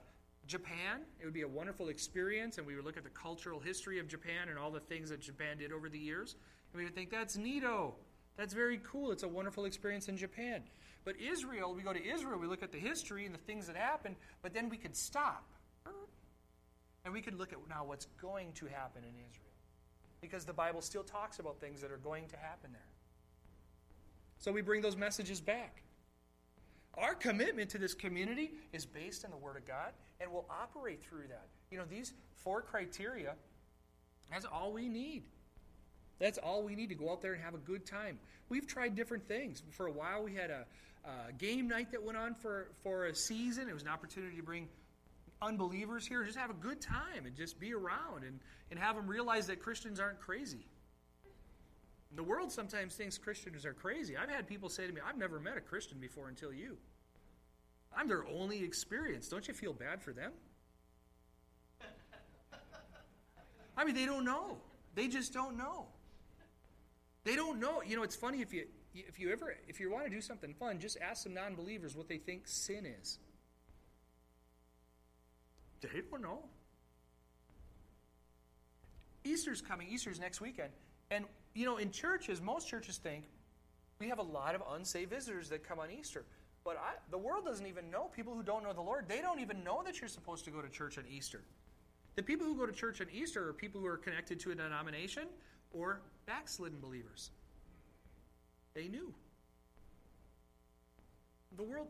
Japan, 0.46 1.00
it 1.20 1.24
would 1.24 1.34
be 1.34 1.42
a 1.42 1.48
wonderful 1.48 1.88
experience, 1.88 2.58
and 2.58 2.66
we 2.66 2.76
would 2.76 2.84
look 2.84 2.96
at 2.96 3.04
the 3.04 3.10
cultural 3.10 3.60
history 3.60 3.98
of 3.98 4.08
Japan 4.08 4.48
and 4.48 4.58
all 4.58 4.70
the 4.70 4.80
things 4.80 5.10
that 5.10 5.20
Japan 5.20 5.58
did 5.58 5.72
over 5.72 5.88
the 5.88 5.98
years, 5.98 6.36
we 6.76 6.84
would 6.84 6.94
think 6.94 7.10
that's 7.10 7.36
neato. 7.36 7.94
That's 8.36 8.52
very 8.52 8.80
cool. 8.84 9.12
It's 9.12 9.22
a 9.22 9.28
wonderful 9.28 9.64
experience 9.64 10.08
in 10.08 10.16
Japan. 10.16 10.62
But 11.04 11.14
Israel, 11.20 11.74
we 11.74 11.82
go 11.82 11.92
to 11.92 12.04
Israel, 12.04 12.38
we 12.38 12.46
look 12.46 12.62
at 12.62 12.72
the 12.72 12.78
history 12.78 13.24
and 13.24 13.34
the 13.34 13.38
things 13.38 13.66
that 13.68 13.76
happened, 13.76 14.16
but 14.42 14.52
then 14.52 14.68
we 14.68 14.76
could 14.76 14.96
stop. 14.96 15.44
And 17.04 17.14
we 17.14 17.22
could 17.22 17.38
look 17.38 17.52
at 17.52 17.58
now 17.68 17.84
what's 17.84 18.06
going 18.20 18.52
to 18.54 18.66
happen 18.66 19.04
in 19.04 19.14
Israel. 19.30 19.46
Because 20.20 20.44
the 20.44 20.52
Bible 20.52 20.82
still 20.82 21.04
talks 21.04 21.38
about 21.38 21.60
things 21.60 21.80
that 21.80 21.92
are 21.92 21.98
going 21.98 22.26
to 22.28 22.36
happen 22.36 22.72
there. 22.72 22.80
So 24.38 24.50
we 24.50 24.60
bring 24.60 24.82
those 24.82 24.96
messages 24.96 25.40
back. 25.40 25.82
Our 26.94 27.14
commitment 27.14 27.70
to 27.70 27.78
this 27.78 27.94
community 27.94 28.54
is 28.72 28.86
based 28.86 29.24
on 29.24 29.30
the 29.30 29.36
Word 29.36 29.56
of 29.56 29.66
God, 29.66 29.92
and 30.20 30.32
we'll 30.32 30.48
operate 30.50 31.04
through 31.04 31.28
that. 31.28 31.46
You 31.70 31.78
know, 31.78 31.84
these 31.88 32.12
four 32.34 32.62
criteria, 32.62 33.34
that's 34.30 34.44
all 34.44 34.72
we 34.72 34.88
need. 34.88 35.24
That's 36.18 36.38
all 36.38 36.62
we 36.62 36.74
need 36.74 36.88
to 36.88 36.94
go 36.94 37.11
out 37.11 37.20
there 37.20 37.35
and 37.35 37.42
have 37.42 37.55
a 37.55 37.59
good 37.59 37.85
time. 37.85 38.18
We've 38.48 38.66
tried 38.66 38.94
different 38.94 39.29
things. 39.29 39.62
For 39.70 39.87
a 39.87 39.92
while, 39.92 40.22
we 40.22 40.35
had 40.35 40.50
a, 40.50 40.64
a 41.05 41.33
game 41.33 41.68
night 41.68 41.92
that 41.92 42.02
went 42.02 42.16
on 42.16 42.35
for, 42.35 42.68
for 42.83 43.07
a 43.07 43.14
season. 43.14 43.68
It 43.68 43.74
was 43.74 43.83
an 43.83 43.88
opportunity 43.88 44.37
to 44.37 44.42
bring 44.42 44.68
unbelievers 45.42 46.07
here, 46.07 46.24
just 46.24 46.38
have 46.38 46.50
a 46.50 46.55
good 46.55 46.81
time 46.81 47.26
and 47.26 47.37
just 47.37 47.61
be 47.61 47.74
around 47.74 48.24
and, 48.24 48.40
and 48.70 48.81
have 48.81 48.96
them 48.96 49.07
realize 49.07 49.46
that 49.48 49.61
Christians 49.61 50.00
aren't 50.00 50.20
crazy. 50.20 50.66
The 52.14 52.22
world 52.22 52.50
sometimes 52.50 52.94
thinks 52.94 53.18
Christians 53.18 53.66
are 53.66 53.74
crazy. 53.74 54.16
I've 54.16 54.31
had 54.31 54.46
people 54.46 54.68
say 54.68 54.87
to 54.87 54.92
me, 54.92 55.00
I've 55.07 55.18
never 55.18 55.38
met 55.38 55.57
a 55.57 55.61
Christian 55.61 55.98
before 55.98 56.29
until 56.29 56.52
you. 56.52 56.79
I'm 57.94 58.09
their 58.09 58.24
only 58.26 58.62
experience. 58.62 59.29
Don't 59.29 59.46
you 59.46 59.55
feel 59.55 59.72
bad 59.72 60.02
for 60.02 60.12
them? 60.12 60.33
I 63.76 63.85
mean, 63.85 63.94
they 63.94 64.07
don't 64.07 64.24
know. 64.24 64.57
They 64.94 65.09
just 65.09 65.35
don't 65.35 65.59
know. 65.59 65.87
They 67.26 67.34
don't 67.34 67.58
know. 67.58 67.82
You 67.82 67.96
know, 67.96 68.04
it's 68.04 68.14
funny 68.14 68.40
if 68.40 68.54
you 68.54 68.66
if 68.94 69.18
you 69.18 69.32
ever 69.32 69.52
if 69.66 69.80
you 69.80 69.90
want 69.90 70.04
to 70.04 70.10
do 70.10 70.20
something 70.20 70.54
fun, 70.54 70.78
just 70.78 70.96
ask 71.02 71.24
some 71.24 71.34
non-believers 71.34 71.96
what 71.96 72.08
they 72.08 72.18
think 72.18 72.46
sin 72.46 72.86
is. 72.86 73.18
They 75.80 76.02
don't 76.08 76.22
know. 76.22 76.44
Easter's 79.24 79.60
coming. 79.60 79.88
Easter's 79.88 80.20
next 80.20 80.40
weekend. 80.40 80.70
And, 81.10 81.24
you 81.52 81.64
know, 81.64 81.78
in 81.78 81.90
churches, 81.90 82.40
most 82.40 82.68
churches 82.68 82.98
think 82.98 83.24
we 83.98 84.08
have 84.08 84.20
a 84.20 84.22
lot 84.22 84.54
of 84.54 84.62
unsaved 84.72 85.10
visitors 85.10 85.48
that 85.48 85.68
come 85.68 85.80
on 85.80 85.90
Easter. 85.90 86.24
But 86.64 86.76
I, 86.76 86.92
the 87.10 87.18
world 87.18 87.44
doesn't 87.44 87.66
even 87.66 87.90
know. 87.90 88.04
People 88.14 88.34
who 88.34 88.44
don't 88.44 88.62
know 88.62 88.72
the 88.72 88.80
Lord, 88.80 89.06
they 89.08 89.20
don't 89.20 89.40
even 89.40 89.64
know 89.64 89.82
that 89.84 90.00
you're 90.00 90.08
supposed 90.08 90.44
to 90.44 90.52
go 90.52 90.62
to 90.62 90.68
church 90.68 90.96
on 90.96 91.04
Easter. 91.10 91.42
The 92.14 92.22
people 92.22 92.46
who 92.46 92.56
go 92.56 92.66
to 92.66 92.72
church 92.72 93.00
on 93.00 93.08
Easter 93.12 93.48
are 93.48 93.52
people 93.52 93.80
who 93.80 93.88
are 93.88 93.96
connected 93.96 94.38
to 94.40 94.52
a 94.52 94.54
denomination 94.54 95.24
or 95.76 96.00
backslidden 96.26 96.80
believers. 96.80 97.30
They 98.74 98.88
knew. 98.88 99.14
The 101.56 101.62
world, 101.62 101.88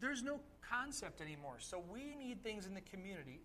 there's 0.00 0.22
no 0.22 0.40
concept 0.60 1.20
anymore. 1.20 1.56
So 1.58 1.82
we 1.92 2.14
need 2.16 2.42
things 2.42 2.66
in 2.66 2.74
the 2.74 2.80
community 2.82 3.40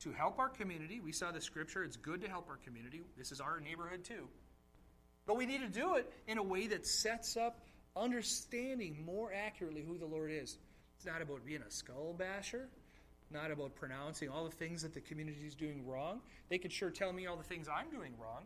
to 0.00 0.12
help 0.12 0.38
our 0.38 0.48
community. 0.48 1.00
We 1.00 1.12
saw 1.12 1.32
the 1.32 1.40
scripture, 1.40 1.82
it's 1.82 1.96
good 1.96 2.20
to 2.20 2.28
help 2.28 2.48
our 2.48 2.58
community. 2.58 3.02
This 3.16 3.32
is 3.32 3.40
our 3.40 3.58
neighborhood 3.58 4.04
too. 4.04 4.28
But 5.26 5.36
we 5.36 5.46
need 5.46 5.60
to 5.60 5.68
do 5.68 5.96
it 5.96 6.10
in 6.26 6.38
a 6.38 6.42
way 6.42 6.68
that 6.68 6.86
sets 6.86 7.36
up 7.36 7.60
understanding 7.96 9.04
more 9.04 9.32
accurately 9.32 9.82
who 9.82 9.98
the 9.98 10.06
Lord 10.06 10.30
is. 10.30 10.58
It's 10.96 11.06
not 11.06 11.20
about 11.20 11.44
being 11.44 11.62
a 11.62 11.70
skull 11.70 12.14
basher, 12.16 12.68
not 13.30 13.50
about 13.50 13.74
pronouncing 13.74 14.28
all 14.28 14.44
the 14.44 14.54
things 14.54 14.82
that 14.82 14.94
the 14.94 15.00
community 15.00 15.46
is 15.46 15.54
doing 15.54 15.84
wrong. 15.86 16.20
They 16.48 16.58
could 16.58 16.72
sure 16.72 16.90
tell 16.90 17.12
me 17.12 17.26
all 17.26 17.36
the 17.36 17.42
things 17.42 17.68
I'm 17.68 17.90
doing 17.90 18.12
wrong. 18.20 18.44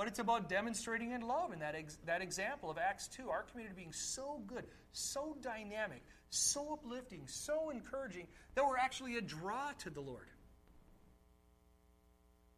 But 0.00 0.08
it's 0.08 0.18
about 0.18 0.48
demonstrating 0.48 1.10
in 1.10 1.20
love 1.20 1.52
in 1.52 1.58
that, 1.58 1.74
ex- 1.74 1.98
that 2.06 2.22
example 2.22 2.70
of 2.70 2.78
Acts 2.78 3.06
2. 3.08 3.28
Our 3.28 3.42
community 3.42 3.76
being 3.76 3.92
so 3.92 4.40
good, 4.46 4.64
so 4.92 5.36
dynamic, 5.42 6.02
so 6.30 6.72
uplifting, 6.72 7.24
so 7.26 7.68
encouraging 7.68 8.26
that 8.54 8.64
we're 8.64 8.78
actually 8.78 9.18
a 9.18 9.20
draw 9.20 9.72
to 9.80 9.90
the 9.90 10.00
Lord. 10.00 10.26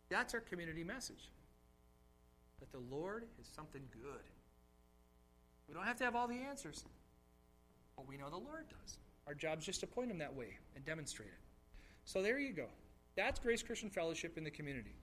That's 0.09 0.35
our 0.35 0.41
community 0.41 0.85
message. 0.85 1.33
That 2.61 2.71
the 2.71 2.79
Lord 2.79 3.25
is 3.41 3.49
something 3.57 3.83
good. 3.93 4.23
We 5.67 5.75
don't 5.75 5.87
have 5.87 5.97
to 5.97 6.05
have 6.05 6.15
all 6.15 6.29
the 6.29 6.43
answers, 6.49 6.85
but 7.97 8.07
we 8.07 8.19
know 8.19 8.31
the 8.31 8.37
Lord 8.37 8.67
does. 8.69 8.99
Our 9.27 9.35
job 9.35 9.59
is 9.59 9.67
just 9.67 9.81
to 9.81 9.89
point 9.89 10.13
Him 10.13 10.19
that 10.19 10.33
way 10.33 10.59
and 10.77 10.85
demonstrate 10.85 11.31
it. 11.31 11.41
So 12.05 12.23
there 12.23 12.39
you 12.39 12.53
go. 12.53 12.67
That's 13.17 13.41
Grace 13.41 13.65
Christian 13.65 13.91
Fellowship 13.91 14.39
in 14.39 14.45
the 14.45 14.51
community 14.53 14.95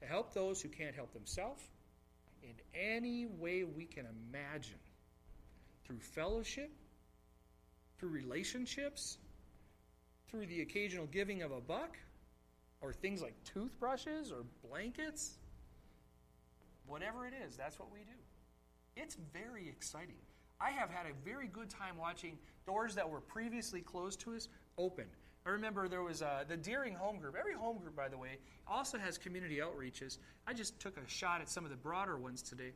to 0.00 0.06
help 0.06 0.32
those 0.32 0.60
who 0.60 0.68
can't 0.68 0.94
help 0.94 1.12
themselves 1.12 1.62
in 2.42 2.54
any 2.74 3.26
way 3.26 3.64
we 3.64 3.84
can 3.84 4.06
imagine 4.06 4.78
through 5.84 6.00
fellowship, 6.00 6.70
through 7.98 8.08
relationships, 8.08 9.18
through 10.28 10.46
the 10.46 10.62
occasional 10.62 11.06
giving 11.06 11.42
of 11.42 11.52
a 11.52 11.60
buck, 11.60 11.98
or 12.80 12.92
things 12.92 13.20
like 13.20 13.34
toothbrushes 13.44 14.32
or 14.32 14.44
blankets. 14.66 15.36
Whatever 16.86 17.26
it 17.26 17.34
is, 17.46 17.56
that's 17.56 17.78
what 17.78 17.92
we 17.92 18.00
do. 18.00 18.16
It's 18.96 19.16
very 19.32 19.68
exciting. 19.68 20.16
I 20.60 20.70
have 20.70 20.90
had 20.90 21.06
a 21.06 21.14
very 21.24 21.46
good 21.46 21.70
time 21.70 21.96
watching 21.98 22.38
doors 22.66 22.94
that 22.94 23.08
were 23.08 23.20
previously 23.20 23.80
closed 23.80 24.20
to 24.20 24.34
us 24.34 24.48
open 24.78 25.06
I 25.46 25.50
remember 25.50 25.88
there 25.88 26.02
was 26.02 26.22
uh, 26.22 26.44
the 26.46 26.56
Deering 26.56 26.94
Home 26.94 27.18
Group. 27.18 27.34
Every 27.38 27.54
home 27.54 27.78
group, 27.78 27.96
by 27.96 28.08
the 28.08 28.18
way, 28.18 28.38
also 28.66 28.98
has 28.98 29.16
community 29.16 29.58
outreaches. 29.58 30.18
I 30.46 30.52
just 30.52 30.78
took 30.80 30.96
a 30.98 31.08
shot 31.08 31.40
at 31.40 31.48
some 31.48 31.64
of 31.64 31.70
the 31.70 31.76
broader 31.76 32.18
ones 32.18 32.42
today. 32.42 32.72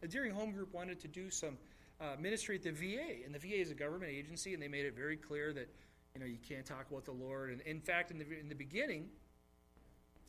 The 0.00 0.08
Deering 0.08 0.32
Home 0.32 0.52
Group 0.52 0.74
wanted 0.74 0.98
to 1.00 1.08
do 1.08 1.30
some 1.30 1.56
uh, 2.00 2.16
ministry 2.18 2.56
at 2.56 2.62
the 2.62 2.72
VA, 2.72 3.24
and 3.24 3.34
the 3.34 3.38
VA 3.38 3.60
is 3.60 3.70
a 3.70 3.74
government 3.74 4.12
agency, 4.12 4.52
and 4.52 4.62
they 4.62 4.68
made 4.68 4.84
it 4.84 4.94
very 4.96 5.16
clear 5.16 5.52
that 5.52 5.68
you 6.14 6.20
know 6.20 6.26
you 6.26 6.38
can't 6.48 6.66
talk 6.66 6.86
about 6.90 7.04
the 7.04 7.12
Lord. 7.12 7.50
And 7.50 7.60
in 7.62 7.80
fact, 7.80 8.10
in 8.10 8.18
the 8.18 8.26
in 8.38 8.48
the 8.48 8.54
beginning, 8.54 9.08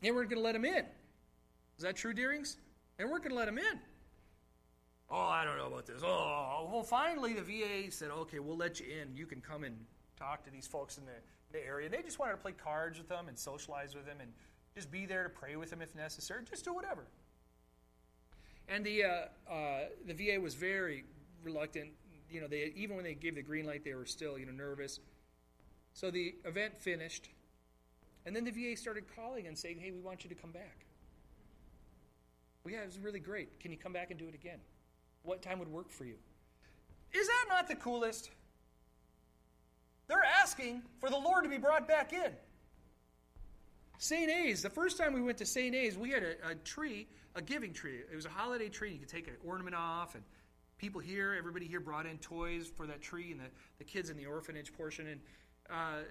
they 0.00 0.10
weren't 0.10 0.30
going 0.30 0.40
to 0.40 0.44
let 0.44 0.54
him 0.54 0.64
in. 0.64 0.84
Is 1.76 1.82
that 1.82 1.96
true, 1.96 2.14
Deerings? 2.14 2.56
They 2.98 3.04
weren't 3.04 3.22
going 3.22 3.30
to 3.30 3.38
let 3.38 3.48
him 3.48 3.58
in. 3.58 3.80
Oh, 5.10 5.16
I 5.16 5.44
don't 5.44 5.56
know 5.56 5.66
about 5.66 5.86
this. 5.86 6.02
Oh, 6.04 6.68
well, 6.72 6.82
finally 6.84 7.32
the 7.32 7.42
VA 7.42 7.90
said, 7.90 8.10
okay, 8.10 8.38
we'll 8.38 8.56
let 8.56 8.78
you 8.78 8.86
in. 8.86 9.16
You 9.16 9.26
can 9.26 9.40
come 9.40 9.64
and 9.64 9.76
talk 10.16 10.44
to 10.44 10.50
these 10.50 10.68
folks 10.68 10.98
in 10.98 11.04
the 11.04 11.12
the 11.52 11.64
area. 11.64 11.88
They 11.88 12.02
just 12.02 12.18
wanted 12.18 12.32
to 12.32 12.38
play 12.38 12.52
cards 12.52 12.98
with 12.98 13.08
them 13.08 13.28
and 13.28 13.38
socialize 13.38 13.94
with 13.94 14.06
them 14.06 14.18
and 14.20 14.32
just 14.74 14.90
be 14.90 15.06
there 15.06 15.24
to 15.24 15.28
pray 15.28 15.56
with 15.56 15.70
them 15.70 15.82
if 15.82 15.94
necessary. 15.94 16.44
Just 16.48 16.64
do 16.64 16.72
whatever. 16.72 17.06
And 18.68 18.84
the 18.84 19.04
uh, 19.04 19.52
uh, 19.52 19.80
the 20.06 20.14
VA 20.14 20.40
was 20.40 20.54
very 20.54 21.04
reluctant. 21.42 21.90
You 22.30 22.40
know, 22.40 22.46
they 22.46 22.72
even 22.76 22.96
when 22.96 23.04
they 23.04 23.14
gave 23.14 23.34
the 23.34 23.42
green 23.42 23.66
light, 23.66 23.84
they 23.84 23.94
were 23.94 24.06
still 24.06 24.38
you 24.38 24.46
know 24.46 24.52
nervous. 24.52 25.00
So 25.92 26.10
the 26.10 26.36
event 26.44 26.78
finished, 26.78 27.30
and 28.24 28.34
then 28.34 28.44
the 28.44 28.52
VA 28.52 28.76
started 28.76 29.04
calling 29.16 29.48
and 29.48 29.58
saying, 29.58 29.80
"Hey, 29.80 29.90
we 29.90 30.00
want 30.00 30.22
you 30.22 30.30
to 30.30 30.36
come 30.36 30.52
back." 30.52 30.86
Well, 32.62 32.74
yeah, 32.74 32.82
it 32.82 32.86
was 32.86 32.98
really 32.98 33.20
great. 33.20 33.58
Can 33.58 33.72
you 33.72 33.78
come 33.78 33.92
back 33.92 34.10
and 34.10 34.18
do 34.18 34.28
it 34.28 34.34
again? 34.34 34.58
What 35.22 35.42
time 35.42 35.58
would 35.58 35.68
work 35.68 35.90
for 35.90 36.04
you? 36.04 36.16
Is 37.12 37.26
that 37.26 37.46
not 37.48 37.68
the 37.68 37.74
coolest? 37.74 38.30
They're 40.10 40.24
asking 40.42 40.82
for 40.98 41.08
the 41.08 41.16
Lord 41.16 41.44
to 41.44 41.48
be 41.48 41.56
brought 41.56 41.86
back 41.86 42.12
in. 42.12 42.32
St. 43.98 44.28
A's, 44.28 44.60
the 44.60 44.68
first 44.68 44.98
time 44.98 45.12
we 45.12 45.22
went 45.22 45.38
to 45.38 45.46
St. 45.46 45.72
A's, 45.72 45.96
we 45.96 46.10
had 46.10 46.24
a, 46.24 46.48
a, 46.48 46.54
tree, 46.56 47.06
a 47.36 47.42
giving 47.42 47.72
tree. 47.72 48.00
It 48.10 48.16
was 48.16 48.26
a 48.26 48.30
holiday 48.30 48.68
tree. 48.68 48.90
You 48.92 48.98
could 48.98 49.08
take 49.08 49.28
an 49.28 49.36
ornament 49.46 49.76
off, 49.76 50.16
and 50.16 50.24
people 50.78 51.00
here, 51.00 51.36
everybody 51.38 51.68
here 51.68 51.78
brought 51.78 52.06
in 52.06 52.18
toys 52.18 52.68
for 52.76 52.88
that 52.88 53.00
tree, 53.00 53.30
and 53.30 53.38
the, 53.38 53.44
the 53.78 53.84
kids 53.84 54.10
in 54.10 54.16
the 54.16 54.26
orphanage 54.26 54.72
portion. 54.72 55.06
And 55.06 55.20
uh, 55.70 56.02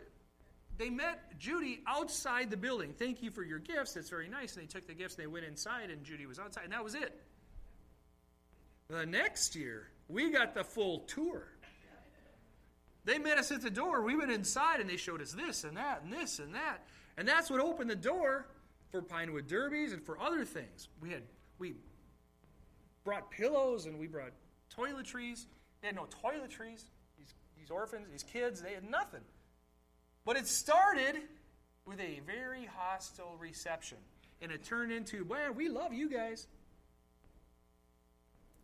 they 0.78 0.90
met 0.90 1.38
Judy 1.38 1.84
outside 1.86 2.50
the 2.50 2.58
building. 2.58 2.94
Thank 2.98 3.22
you 3.22 3.32
for 3.32 3.44
your 3.44 3.60
gifts. 3.60 3.96
That's 3.96 4.10
very 4.10 4.30
nice. 4.30 4.56
And 4.56 4.64
they 4.64 4.68
took 4.68 4.88
the 4.88 4.94
gifts, 4.94 5.16
and 5.16 5.24
they 5.24 5.28
went 5.28 5.44
inside, 5.44 5.90
and 5.90 6.06
Judy 6.06 6.26
was 6.26 6.40
outside, 6.40 6.64
and 6.64 6.72
that 6.72 6.86
was 6.86 6.96
it. 6.96 7.20
The 8.88 9.06
next 9.06 9.58
year, 9.58 9.90
we 10.08 10.32
got 10.32 10.54
the 10.54 10.64
full 10.64 11.00
tour. 11.00 11.50
They 13.06 13.18
met 13.18 13.38
us 13.38 13.52
at 13.52 13.62
the 13.62 13.70
door. 13.70 14.02
We 14.02 14.16
went 14.16 14.32
inside 14.32 14.80
and 14.80 14.90
they 14.90 14.98
showed 14.98 15.22
us 15.22 15.32
this 15.32 15.64
and 15.64 15.78
that 15.78 16.04
and 16.04 16.12
this 16.12 16.40
and 16.40 16.54
that. 16.56 16.86
And 17.18 17.28
that's 17.28 17.50
what 17.50 17.60
opened 17.60 17.90
the 17.90 17.96
door 17.96 18.48
for 18.92 19.02
Pinewood 19.02 19.48
Derbies 19.48 19.94
and 19.94 20.04
for 20.04 20.20
other 20.20 20.46
things. 20.46 20.90
We 21.02 21.12
had 21.12 21.24
we 21.58 21.76
brought 23.04 23.32
pillows 23.32 23.86
and 23.86 24.00
we 24.00 24.08
brought 24.08 24.32
toiletries. 24.76 25.46
They 25.82 25.88
had 25.88 25.96
no 25.96 26.08
toiletries. 26.24 26.84
These, 27.18 27.34
these 27.58 27.72
orphans, 27.72 28.08
these 28.12 28.24
kids, 28.24 28.62
they 28.62 28.74
had 28.74 28.90
nothing. 28.90 29.22
But 30.26 30.38
it 30.38 30.48
started 30.48 31.16
with 31.86 32.00
a 32.00 32.22
very 32.26 32.70
hostile 32.78 33.36
reception. 33.40 33.98
And 34.42 34.52
it 34.52 34.64
turned 34.64 34.92
into, 34.92 35.26
well, 35.26 35.52
we 35.52 35.70
love 35.70 35.94
you 35.94 36.10
guys. 36.10 36.48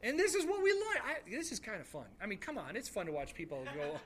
And 0.01 0.19
this 0.19 0.35
is 0.35 0.45
what 0.45 0.61
we 0.61 0.71
like. 0.71 1.01
I, 1.03 1.29
this 1.29 1.51
is 1.51 1.59
kind 1.59 1.81
of 1.81 1.87
fun. 1.87 2.05
I 2.21 2.27
mean, 2.27 2.37
come 2.37 2.57
on, 2.57 2.75
it's 2.75 2.87
fun 2.87 3.07
to 3.07 3.11
watch 3.11 3.33
people 3.33 3.65
go, 3.75 3.99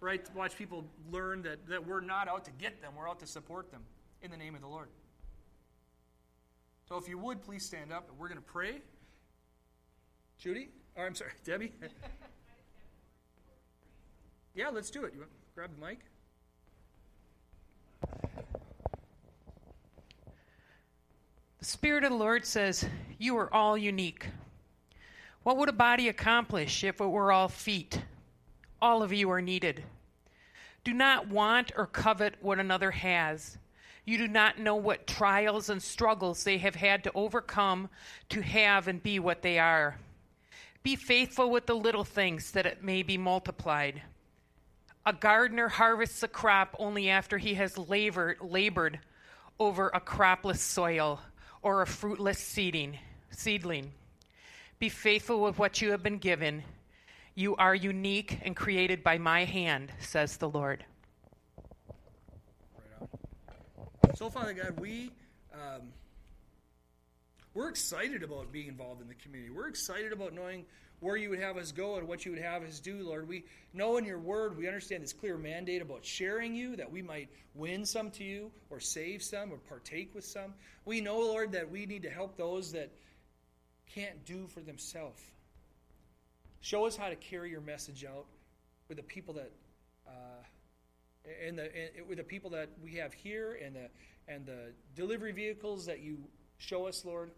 right? 0.00 0.24
To 0.24 0.32
Watch 0.32 0.56
people 0.56 0.84
learn 1.10 1.42
that, 1.42 1.66
that 1.68 1.86
we're 1.86 2.00
not 2.00 2.28
out 2.28 2.44
to 2.46 2.50
get 2.52 2.80
them, 2.80 2.92
we're 2.96 3.08
out 3.08 3.20
to 3.20 3.26
support 3.26 3.70
them 3.70 3.82
in 4.22 4.30
the 4.30 4.36
name 4.36 4.54
of 4.54 4.60
the 4.60 4.66
Lord. 4.66 4.88
So 6.88 6.96
if 6.96 7.08
you 7.08 7.18
would, 7.18 7.42
please 7.42 7.64
stand 7.64 7.92
up 7.92 8.08
and 8.08 8.18
we're 8.18 8.28
going 8.28 8.40
to 8.40 8.44
pray. 8.44 8.80
Judy? 10.38 10.68
Or 10.96 11.06
I'm 11.06 11.14
sorry, 11.14 11.32
Debbie? 11.44 11.72
yeah, 14.54 14.68
let's 14.70 14.90
do 14.90 15.04
it. 15.04 15.12
You 15.12 15.20
want 15.20 15.30
to 15.30 15.36
grab 15.54 15.70
the 15.78 15.86
mic? 15.86 15.98
The 21.58 21.64
Spirit 21.64 22.04
of 22.04 22.10
the 22.10 22.16
Lord 22.16 22.46
says, 22.46 22.86
You 23.18 23.36
are 23.36 23.52
all 23.52 23.76
unique. 23.76 24.28
What 25.42 25.56
would 25.56 25.68
a 25.68 25.72
body 25.72 26.08
accomplish 26.08 26.84
if 26.84 27.00
it 27.00 27.06
were 27.06 27.32
all 27.32 27.48
feet? 27.48 28.00
All 28.80 29.02
of 29.02 29.12
you 29.12 29.30
are 29.30 29.42
needed. 29.42 29.84
Do 30.84 30.94
not 30.94 31.28
want 31.28 31.72
or 31.76 31.86
covet 31.86 32.34
what 32.40 32.58
another 32.58 32.90
has. 32.92 33.58
You 34.04 34.16
do 34.16 34.28
not 34.28 34.58
know 34.58 34.76
what 34.76 35.06
trials 35.06 35.68
and 35.68 35.82
struggles 35.82 36.44
they 36.44 36.58
have 36.58 36.76
had 36.76 37.04
to 37.04 37.12
overcome 37.14 37.90
to 38.30 38.40
have 38.40 38.88
and 38.88 39.02
be 39.02 39.18
what 39.18 39.42
they 39.42 39.58
are. 39.58 39.98
Be 40.82 40.96
faithful 40.96 41.50
with 41.50 41.66
the 41.66 41.76
little 41.76 42.04
things 42.04 42.52
that 42.52 42.64
it 42.64 42.82
may 42.82 43.02
be 43.02 43.18
multiplied. 43.18 44.00
A 45.04 45.12
gardener 45.12 45.68
harvests 45.68 46.22
a 46.22 46.28
crop 46.28 46.74
only 46.78 47.10
after 47.10 47.36
he 47.36 47.54
has 47.54 47.76
labored, 47.76 48.38
labored 48.40 49.00
over 49.58 49.90
a 49.92 50.00
cropless 50.00 50.62
soil 50.62 51.20
or 51.60 51.82
a 51.82 51.86
fruitless 51.86 52.38
seeding, 52.38 52.98
seedling. 53.30 53.92
Be 54.78 54.88
faithful 54.88 55.40
with 55.42 55.58
what 55.58 55.82
you 55.82 55.90
have 55.90 56.02
been 56.02 56.18
given. 56.18 56.62
You 57.38 57.54
are 57.54 57.72
unique 57.72 58.40
and 58.42 58.56
created 58.56 59.04
by 59.04 59.18
my 59.18 59.44
hand, 59.44 59.92
says 60.00 60.38
the 60.38 60.48
Lord. 60.48 60.84
So, 64.16 64.28
Father 64.28 64.52
God, 64.54 64.80
we 64.80 65.12
um, 65.54 65.82
we're 67.54 67.68
excited 67.68 68.24
about 68.24 68.50
being 68.50 68.66
involved 68.66 69.00
in 69.02 69.06
the 69.06 69.14
community. 69.14 69.52
We're 69.52 69.68
excited 69.68 70.12
about 70.12 70.32
knowing 70.32 70.64
where 70.98 71.16
you 71.16 71.30
would 71.30 71.38
have 71.38 71.56
us 71.56 71.70
go 71.70 71.94
and 71.94 72.08
what 72.08 72.26
you 72.26 72.32
would 72.32 72.42
have 72.42 72.64
us 72.64 72.80
do, 72.80 73.04
Lord. 73.04 73.28
We 73.28 73.44
know 73.72 73.98
in 73.98 74.04
your 74.04 74.18
word, 74.18 74.58
we 74.58 74.66
understand 74.66 75.04
this 75.04 75.12
clear 75.12 75.38
mandate 75.38 75.80
about 75.80 76.04
sharing 76.04 76.56
you, 76.56 76.74
that 76.74 76.90
we 76.90 77.02
might 77.02 77.28
win 77.54 77.86
some 77.86 78.10
to 78.10 78.24
you, 78.24 78.50
or 78.68 78.80
save 78.80 79.22
some, 79.22 79.52
or 79.52 79.58
partake 79.58 80.12
with 80.12 80.24
some. 80.24 80.54
We 80.84 81.00
know, 81.00 81.20
Lord, 81.20 81.52
that 81.52 81.70
we 81.70 81.86
need 81.86 82.02
to 82.02 82.10
help 82.10 82.36
those 82.36 82.72
that 82.72 82.90
can't 83.94 84.24
do 84.24 84.48
for 84.48 84.60
themselves. 84.60 85.22
Show 86.60 86.86
us 86.86 86.96
how 86.96 87.08
to 87.08 87.16
carry 87.16 87.50
your 87.50 87.60
message 87.60 88.04
out 88.04 88.26
with 88.88 88.96
the 88.96 89.02
people 89.02 89.34
that, 89.34 89.52
uh, 90.06 90.42
and 91.46 91.58
the 91.58 91.64
and 91.64 92.08
with 92.08 92.18
the 92.18 92.24
people 92.24 92.50
that 92.50 92.70
we 92.82 92.94
have 92.94 93.12
here, 93.12 93.58
and 93.64 93.76
the 93.76 93.88
and 94.26 94.44
the 94.44 94.72
delivery 94.94 95.32
vehicles 95.32 95.86
that 95.86 96.00
you 96.00 96.18
show 96.58 96.86
us, 96.86 97.04
Lord. 97.04 97.30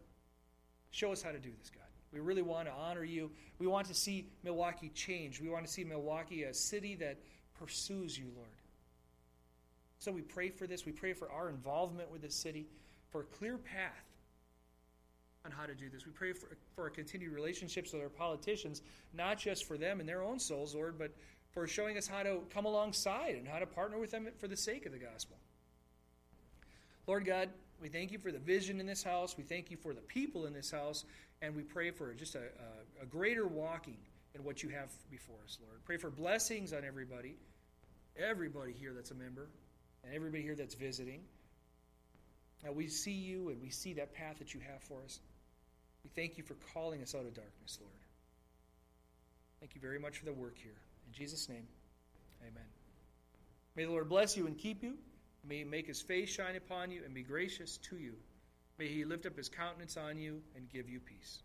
Show 0.90 1.12
us 1.12 1.22
how 1.22 1.30
to 1.30 1.38
do 1.38 1.50
this, 1.58 1.70
God. 1.70 1.84
We 2.12 2.18
really 2.18 2.42
want 2.42 2.66
to 2.66 2.72
honor 2.72 3.04
you. 3.04 3.30
We 3.58 3.68
want 3.68 3.86
to 3.86 3.94
see 3.94 4.26
Milwaukee 4.42 4.90
change. 4.92 5.40
We 5.40 5.48
want 5.48 5.64
to 5.64 5.70
see 5.70 5.84
Milwaukee 5.84 6.42
a 6.42 6.54
city 6.54 6.96
that 6.96 7.18
pursues 7.58 8.18
you, 8.18 8.26
Lord. 8.34 8.48
So 10.00 10.10
we 10.10 10.22
pray 10.22 10.48
for 10.48 10.66
this. 10.66 10.84
We 10.84 10.92
pray 10.92 11.12
for 11.12 11.30
our 11.30 11.48
involvement 11.48 12.10
with 12.10 12.22
this 12.22 12.34
city, 12.34 12.66
for 13.10 13.20
a 13.20 13.24
clear 13.24 13.58
path 13.58 14.09
on 15.44 15.50
how 15.50 15.66
to 15.66 15.74
do 15.74 15.88
this. 15.88 16.04
We 16.04 16.12
pray 16.12 16.32
for, 16.32 16.48
for 16.74 16.84
our 16.84 16.90
continued 16.90 17.32
relationships 17.32 17.92
with 17.92 18.02
our 18.02 18.08
politicians, 18.08 18.82
not 19.14 19.38
just 19.38 19.66
for 19.66 19.78
them 19.78 20.00
and 20.00 20.08
their 20.08 20.22
own 20.22 20.38
souls, 20.38 20.74
Lord, 20.74 20.98
but 20.98 21.12
for 21.52 21.66
showing 21.66 21.96
us 21.96 22.06
how 22.06 22.22
to 22.22 22.40
come 22.52 22.66
alongside 22.66 23.34
and 23.34 23.48
how 23.48 23.58
to 23.58 23.66
partner 23.66 23.98
with 23.98 24.10
them 24.10 24.28
for 24.38 24.48
the 24.48 24.56
sake 24.56 24.86
of 24.86 24.92
the 24.92 24.98
gospel. 24.98 25.36
Lord 27.06 27.24
God, 27.24 27.48
we 27.80 27.88
thank 27.88 28.12
you 28.12 28.18
for 28.18 28.30
the 28.30 28.38
vision 28.38 28.78
in 28.78 28.86
this 28.86 29.02
house. 29.02 29.36
We 29.36 29.44
thank 29.44 29.70
you 29.70 29.76
for 29.76 29.94
the 29.94 30.02
people 30.02 30.46
in 30.46 30.52
this 30.52 30.70
house. 30.70 31.04
And 31.42 31.56
we 31.56 31.62
pray 31.62 31.90
for 31.90 32.12
just 32.12 32.34
a, 32.34 32.40
a, 32.40 33.02
a 33.02 33.06
greater 33.06 33.46
walking 33.46 33.96
in 34.34 34.44
what 34.44 34.62
you 34.62 34.68
have 34.68 34.90
before 35.10 35.38
us, 35.44 35.58
Lord. 35.66 35.82
Pray 35.84 35.96
for 35.96 36.10
blessings 36.10 36.72
on 36.72 36.84
everybody, 36.84 37.34
everybody 38.16 38.72
here 38.72 38.92
that's 38.92 39.10
a 39.10 39.14
member, 39.14 39.48
and 40.04 40.14
everybody 40.14 40.42
here 40.42 40.54
that's 40.54 40.74
visiting. 40.74 41.22
Now 42.62 42.72
we 42.72 42.88
see 42.88 43.12
you 43.12 43.48
and 43.48 43.60
we 43.62 43.70
see 43.70 43.94
that 43.94 44.12
path 44.12 44.38
that 44.38 44.52
you 44.52 44.60
have 44.70 44.82
for 44.82 45.02
us. 45.02 45.20
We 46.04 46.10
thank 46.14 46.38
you 46.38 46.44
for 46.44 46.54
calling 46.74 47.02
us 47.02 47.14
out 47.14 47.26
of 47.26 47.34
darkness, 47.34 47.78
Lord. 47.80 47.92
Thank 49.60 49.74
you 49.74 49.80
very 49.80 49.98
much 49.98 50.18
for 50.18 50.24
the 50.24 50.32
work 50.32 50.56
here. 50.56 50.76
In 51.06 51.12
Jesus' 51.12 51.48
name, 51.48 51.66
amen. 52.42 52.64
May 53.76 53.84
the 53.84 53.90
Lord 53.90 54.08
bless 54.08 54.36
you 54.36 54.46
and 54.46 54.56
keep 54.56 54.82
you. 54.82 54.94
May 55.46 55.58
he 55.58 55.64
make 55.64 55.86
his 55.86 56.00
face 56.00 56.30
shine 56.30 56.56
upon 56.56 56.90
you 56.90 57.02
and 57.04 57.14
be 57.14 57.22
gracious 57.22 57.78
to 57.88 57.96
you. 57.96 58.14
May 58.78 58.88
he 58.88 59.04
lift 59.04 59.26
up 59.26 59.36
his 59.36 59.48
countenance 59.48 59.96
on 59.96 60.18
you 60.18 60.40
and 60.56 60.68
give 60.70 60.88
you 60.88 61.00
peace. 61.00 61.40